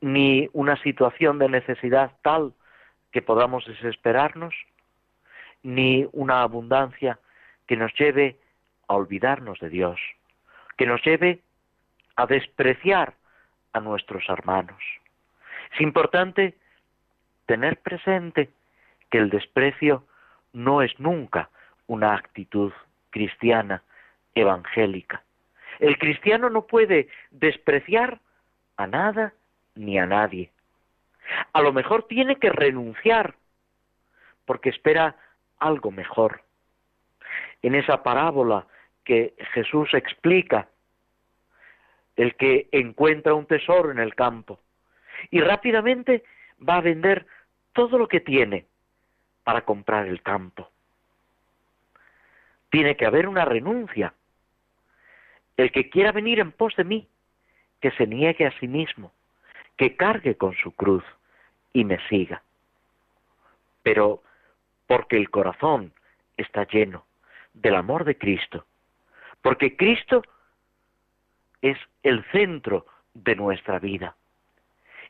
[0.00, 2.52] ni una situación de necesidad tal
[3.12, 4.54] que podamos desesperarnos,
[5.62, 7.18] ni una abundancia
[7.66, 8.36] que nos lleve
[8.88, 10.00] a olvidarnos de Dios,
[10.76, 11.40] que nos lleve
[12.16, 13.14] a despreciar
[13.72, 14.82] a nuestros hermanos.
[15.74, 16.54] Es importante
[17.46, 18.50] tener presente
[19.10, 20.04] que el desprecio
[20.52, 21.50] no es nunca
[21.86, 22.72] una actitud
[23.10, 23.82] cristiana,
[24.34, 25.22] evangélica.
[25.78, 28.20] El cristiano no puede despreciar
[28.76, 29.32] a nada
[29.74, 30.50] ni a nadie.
[31.52, 33.34] A lo mejor tiene que renunciar
[34.44, 35.16] porque espera
[35.58, 36.42] algo mejor.
[37.62, 38.66] En esa parábola
[39.04, 40.68] que Jesús explica
[42.22, 44.60] el que encuentra un tesoro en el campo
[45.32, 46.22] y rápidamente
[46.66, 47.26] va a vender
[47.72, 48.66] todo lo que tiene
[49.42, 50.70] para comprar el campo.
[52.70, 54.14] Tiene que haber una renuncia.
[55.56, 57.08] El que quiera venir en pos de mí,
[57.80, 59.12] que se niegue a sí mismo,
[59.76, 61.04] que cargue con su cruz
[61.72, 62.40] y me siga.
[63.82, 64.22] Pero
[64.86, 65.92] porque el corazón
[66.36, 67.04] está lleno
[67.52, 68.64] del amor de Cristo,
[69.42, 70.22] porque Cristo
[71.62, 74.16] es el centro de nuestra vida.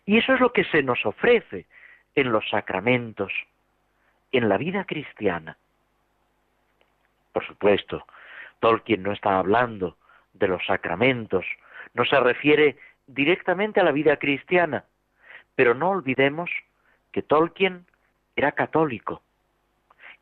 [0.05, 1.67] Y eso es lo que se nos ofrece
[2.15, 3.33] en los sacramentos,
[4.31, 5.57] en la vida cristiana.
[7.33, 8.07] Por supuesto,
[8.61, 9.97] Tolkien no está hablando
[10.35, 11.45] de los sacramentos,
[11.95, 12.77] no se refiere
[13.07, 14.85] directamente a la vida cristiana,
[15.55, 16.51] pero no olvidemos
[17.11, 17.87] que Tolkien
[18.37, 19.23] era católico,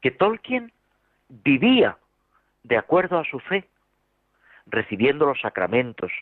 [0.00, 0.72] que Tolkien
[1.28, 1.96] vivía
[2.62, 3.68] de acuerdo a su fe,
[4.66, 6.12] recibiendo los sacramentos,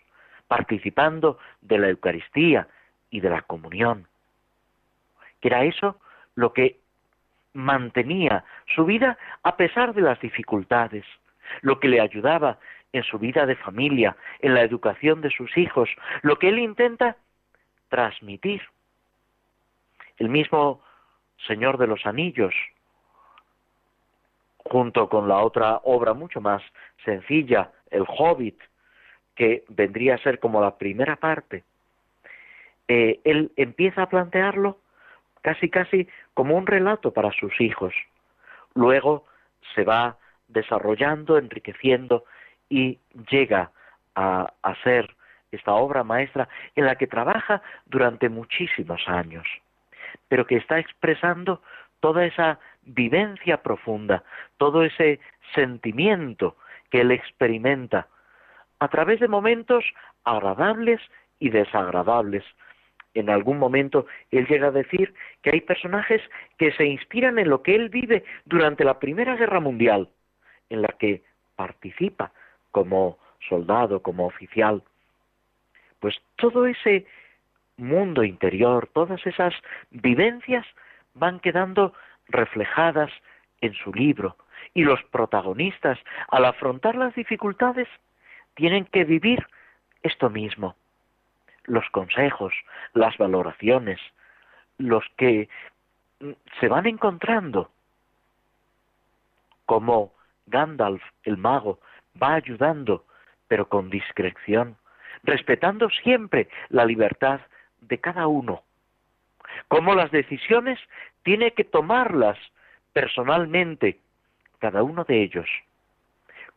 [0.47, 2.69] participando de la Eucaristía
[3.11, 4.07] y de la comunión.
[5.41, 6.01] Que era eso
[6.35, 6.79] lo que
[7.53, 11.05] mantenía su vida a pesar de las dificultades,
[11.63, 12.59] lo que le ayudaba
[12.93, 15.89] en su vida de familia, en la educación de sus hijos,
[16.23, 17.17] lo que él intenta
[17.89, 18.63] transmitir.
[20.17, 20.83] El mismo
[21.47, 22.55] Señor de los Anillos,
[24.59, 26.63] junto con la otra obra mucho más
[27.05, 28.59] sencilla, El Hobbit,
[29.35, 31.65] que vendría a ser como la primera parte,
[32.89, 34.79] eh, él empieza a plantearlo
[35.43, 37.95] casi casi como un relato para sus hijos.
[38.75, 39.27] Luego
[39.75, 40.17] se va
[40.49, 42.25] desarrollando, enriqueciendo
[42.69, 42.99] y
[43.31, 43.71] llega
[44.15, 45.15] a, a ser
[45.53, 49.47] esta obra maestra en la que trabaja durante muchísimos años,
[50.29, 51.63] pero que está expresando
[52.01, 54.23] toda esa vivencia profunda,
[54.57, 55.21] todo ese
[55.55, 56.57] sentimiento
[56.91, 58.09] que él experimenta
[58.79, 59.85] a través de momentos
[60.25, 61.01] agradables
[61.39, 62.45] y desagradables.
[63.15, 66.23] En algún momento él llega a decir que hay personajes
[66.59, 70.09] que se inspiran en lo que él vive durante la Primera Guerra Mundial,
[70.71, 71.23] en la que
[71.57, 72.33] participa
[72.71, 73.19] como
[73.49, 74.83] soldado, como oficial.
[76.01, 77.07] Pues todo ese
[77.77, 79.55] mundo interior, todas esas
[79.91, 80.67] vivencias
[81.15, 81.93] van quedando
[82.29, 83.11] reflejadas
[83.61, 84.37] en su libro
[84.75, 85.99] y los protagonistas,
[86.29, 87.89] al afrontar las dificultades,
[88.55, 89.47] tienen que vivir
[90.03, 90.75] esto mismo.
[91.65, 92.53] Los consejos,
[92.95, 94.01] las valoraciones,
[94.79, 95.49] los que
[96.21, 97.71] mm, se van encontrando,
[99.67, 100.13] como
[100.47, 101.79] Gandalf, el mago,
[102.21, 103.05] va ayudando,
[103.49, 104.77] pero con discreción,
[105.23, 107.41] respetando siempre la libertad
[107.81, 108.63] de cada uno.
[109.69, 110.79] Como las decisiones
[111.23, 112.39] tiene que tomarlas
[112.93, 114.01] personalmente
[114.59, 115.47] cada uno de ellos,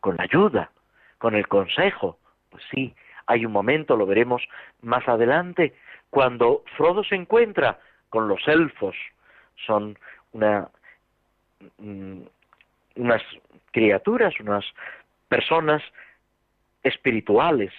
[0.00, 0.70] con la ayuda,
[1.18, 2.18] con el consejo.
[2.50, 2.94] Pues sí,
[3.26, 4.42] hay un momento, lo veremos
[4.82, 5.74] más adelante,
[6.10, 7.78] cuando Frodo se encuentra
[8.10, 8.94] con los elfos,
[9.66, 9.98] son
[10.32, 10.68] una,
[11.78, 12.22] mm,
[12.96, 13.22] unas
[13.70, 14.64] criaturas, unas
[15.28, 15.82] personas
[16.82, 17.72] espirituales,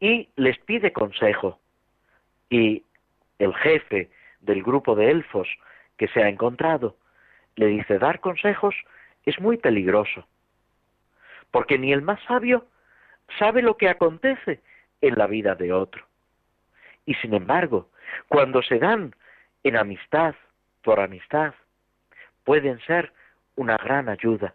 [0.00, 1.58] y les pide consejo.
[2.50, 2.82] Y
[3.38, 5.48] el jefe del grupo de elfos
[5.96, 6.96] que se ha encontrado
[7.58, 8.74] le dice, dar consejos
[9.24, 10.26] es muy peligroso,
[11.50, 12.66] porque ni el más sabio
[13.38, 14.60] sabe lo que acontece
[15.00, 16.06] en la vida de otro.
[17.04, 17.90] Y sin embargo,
[18.28, 19.14] cuando se dan
[19.64, 20.34] en amistad,
[20.82, 21.54] por amistad,
[22.44, 23.12] pueden ser
[23.56, 24.54] una gran ayuda.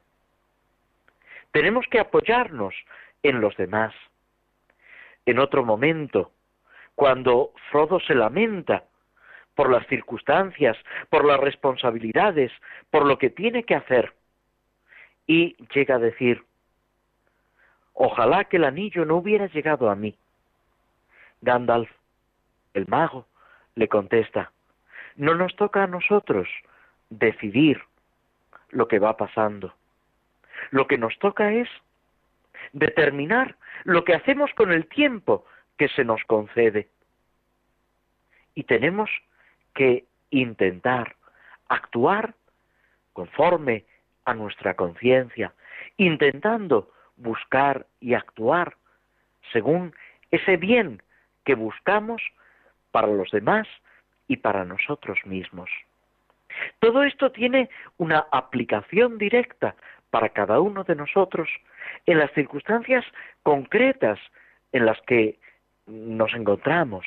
[1.52, 2.74] Tenemos que apoyarnos
[3.22, 3.94] en los demás.
[5.26, 6.32] En otro momento,
[6.96, 8.86] cuando Frodo se lamenta
[9.56, 10.78] por las circunstancias,
[11.10, 12.52] por las responsabilidades,
[12.90, 14.14] por lo que tiene que hacer,
[15.28, 16.44] y llega a decir,
[17.94, 20.18] ojalá que el anillo no hubiera llegado a mí.
[21.42, 21.90] Gandalf,
[22.74, 23.28] el mago,
[23.76, 24.52] le contesta,
[25.16, 26.48] no nos toca a nosotros
[27.10, 27.82] decidir
[28.70, 29.74] lo que va pasando.
[30.72, 31.70] Lo que nos toca es
[32.72, 35.46] determinar lo que hacemos con el tiempo
[35.78, 36.88] que se nos concede.
[38.56, 39.10] Y tenemos
[39.74, 41.16] que intentar
[41.68, 42.34] actuar
[43.14, 43.86] conforme
[44.26, 45.54] a nuestra conciencia,
[45.98, 48.76] intentando buscar y actuar
[49.52, 49.94] según
[50.32, 51.02] ese bien
[51.46, 52.22] que buscamos
[52.92, 53.68] para los demás
[54.28, 55.70] y para nosotros mismos.
[56.80, 59.76] Todo esto tiene una aplicación directa
[60.10, 61.50] para cada uno de nosotros
[62.06, 63.04] en las circunstancias
[63.42, 64.20] concretas
[64.72, 65.40] en las que
[65.88, 67.06] nos encontramos.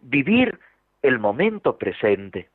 [0.00, 0.58] Vivir
[1.04, 2.48] el momento presente.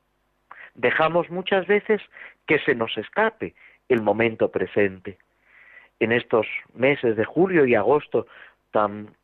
[0.74, 2.02] Dejamos muchas veces
[2.48, 3.54] que se nos escape
[3.90, 5.20] el momento presente.
[6.00, 8.26] En estos meses de julio y agosto
[8.72, 9.16] tan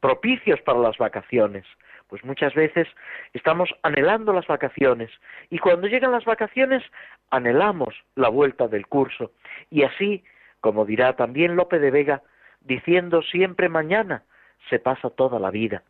[0.00, 1.66] propicios para las vacaciones,
[2.08, 2.88] pues muchas veces
[3.34, 5.10] estamos anhelando las vacaciones
[5.50, 6.82] y cuando llegan las vacaciones
[7.30, 9.32] anhelamos la vuelta del curso
[9.70, 10.24] y así,
[10.62, 12.22] como dirá también Lope de Vega,
[12.60, 14.22] diciendo siempre mañana,
[14.70, 15.82] se pasa toda la vida.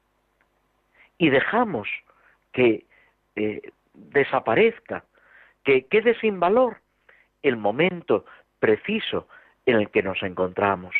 [1.18, 1.88] Y dejamos
[2.52, 2.84] que
[3.36, 5.04] eh, desaparezca,
[5.64, 6.78] que quede sin valor
[7.42, 8.24] el momento
[8.58, 9.28] preciso
[9.66, 10.94] en el que nos encontramos.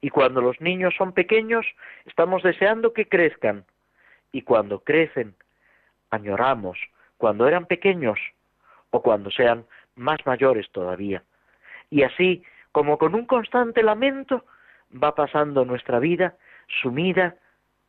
[0.00, 1.66] Y cuando los niños son pequeños,
[2.06, 3.64] estamos deseando que crezcan.
[4.32, 5.34] Y cuando crecen,
[6.10, 6.78] añoramos
[7.16, 8.18] cuando eran pequeños
[8.90, 9.64] o cuando sean
[9.96, 11.22] más mayores todavía.
[11.90, 14.44] Y así, como con un constante lamento,
[14.92, 16.36] va pasando nuestra vida
[16.80, 17.36] sumida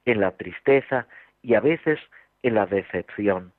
[0.06, 1.08] en la tristeza
[1.42, 2.00] y a veces
[2.44, 3.54] en la decepción.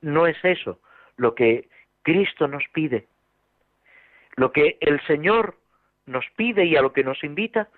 [0.00, 0.78] No es eso
[1.16, 1.68] lo que
[2.02, 3.06] Cristo nos pide.
[4.36, 5.56] Lo que el Señor
[6.04, 7.68] nos pide y a lo que nos invita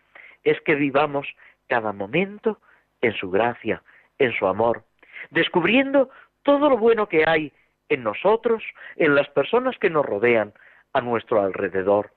[0.45, 1.27] es que vivamos
[1.69, 2.59] cada momento
[3.01, 3.83] en su gracia,
[4.19, 4.83] en su amor,
[5.31, 6.11] descubriendo
[6.43, 7.53] todo lo bueno que hay
[7.89, 8.62] en nosotros,
[8.97, 10.53] en las personas que nos rodean
[10.93, 12.11] a nuestro alrededor,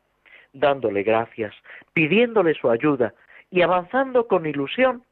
[0.54, 1.54] dándole gracias,
[1.94, 3.14] pidiéndole su ayuda
[3.52, 5.04] y avanzando con ilusión,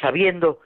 [0.00, 0.60] sabiendo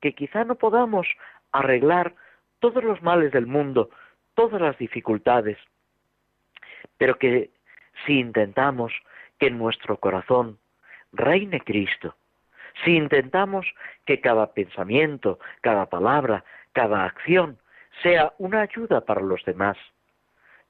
[0.00, 1.06] que quizá no podamos
[1.52, 2.14] arreglar
[2.60, 3.90] todos los males del mundo,
[4.34, 5.58] todas las dificultades,
[6.98, 7.50] pero que
[8.04, 8.92] si intentamos
[9.38, 10.58] que en nuestro corazón
[11.12, 12.16] reine Cristo,
[12.84, 13.66] si intentamos
[14.04, 17.58] que cada pensamiento, cada palabra, cada acción
[18.02, 19.78] sea una ayuda para los demás,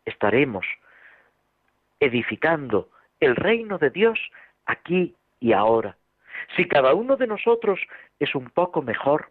[0.05, 0.64] estaremos
[1.99, 4.18] edificando el reino de Dios
[4.66, 5.97] aquí y ahora.
[6.57, 7.80] Si cada uno de nosotros
[8.18, 9.30] es un poco mejor,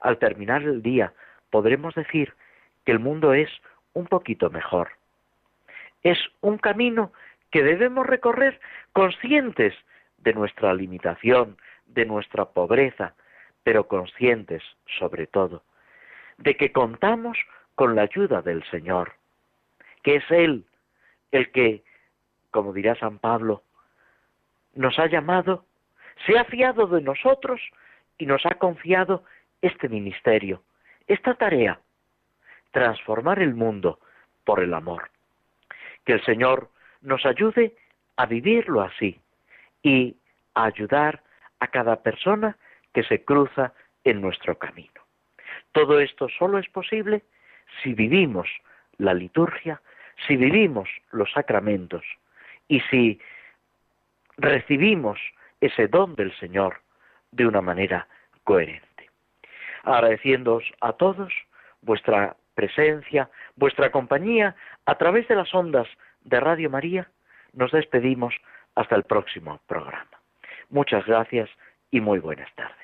[0.00, 1.12] al terminar el día
[1.50, 2.34] podremos decir
[2.84, 3.50] que el mundo es
[3.92, 4.90] un poquito mejor.
[6.02, 7.12] Es un camino
[7.50, 8.60] que debemos recorrer
[8.92, 9.74] conscientes
[10.18, 11.56] de nuestra limitación,
[11.86, 13.14] de nuestra pobreza,
[13.62, 14.62] pero conscientes
[14.98, 15.62] sobre todo
[16.38, 17.38] de que contamos
[17.74, 19.14] con la ayuda del Señor,
[20.02, 20.64] que es Él
[21.32, 21.82] el que,
[22.50, 23.62] como dirá San Pablo,
[24.74, 25.64] nos ha llamado,
[26.26, 27.60] se ha fiado de nosotros
[28.18, 29.24] y nos ha confiado
[29.60, 30.62] este ministerio,
[31.06, 31.80] esta tarea,
[32.70, 33.98] transformar el mundo
[34.44, 35.10] por el amor.
[36.04, 37.74] Que el Señor nos ayude
[38.16, 39.20] a vivirlo así
[39.82, 40.16] y
[40.54, 41.22] a ayudar
[41.60, 42.56] a cada persona
[42.92, 43.72] que se cruza
[44.04, 45.02] en nuestro camino.
[45.72, 47.22] Todo esto solo es posible
[47.82, 48.48] si vivimos
[48.98, 49.80] la liturgia,
[50.26, 52.04] si vivimos los sacramentos
[52.68, 53.20] y si
[54.36, 55.18] recibimos
[55.66, 56.80] ese don del Señor
[57.30, 58.06] de una manera
[58.44, 58.94] coherente
[59.84, 61.32] agradeciéndoos a todos
[61.82, 64.56] vuestra presencia, vuestra compañía
[64.86, 65.86] a través de las ondas
[66.22, 67.08] de Radio María.
[67.52, 68.34] Nos despedimos
[68.74, 70.18] hasta el próximo programa.
[70.70, 71.50] Muchas gracias
[71.90, 72.83] y muy buenas tardes.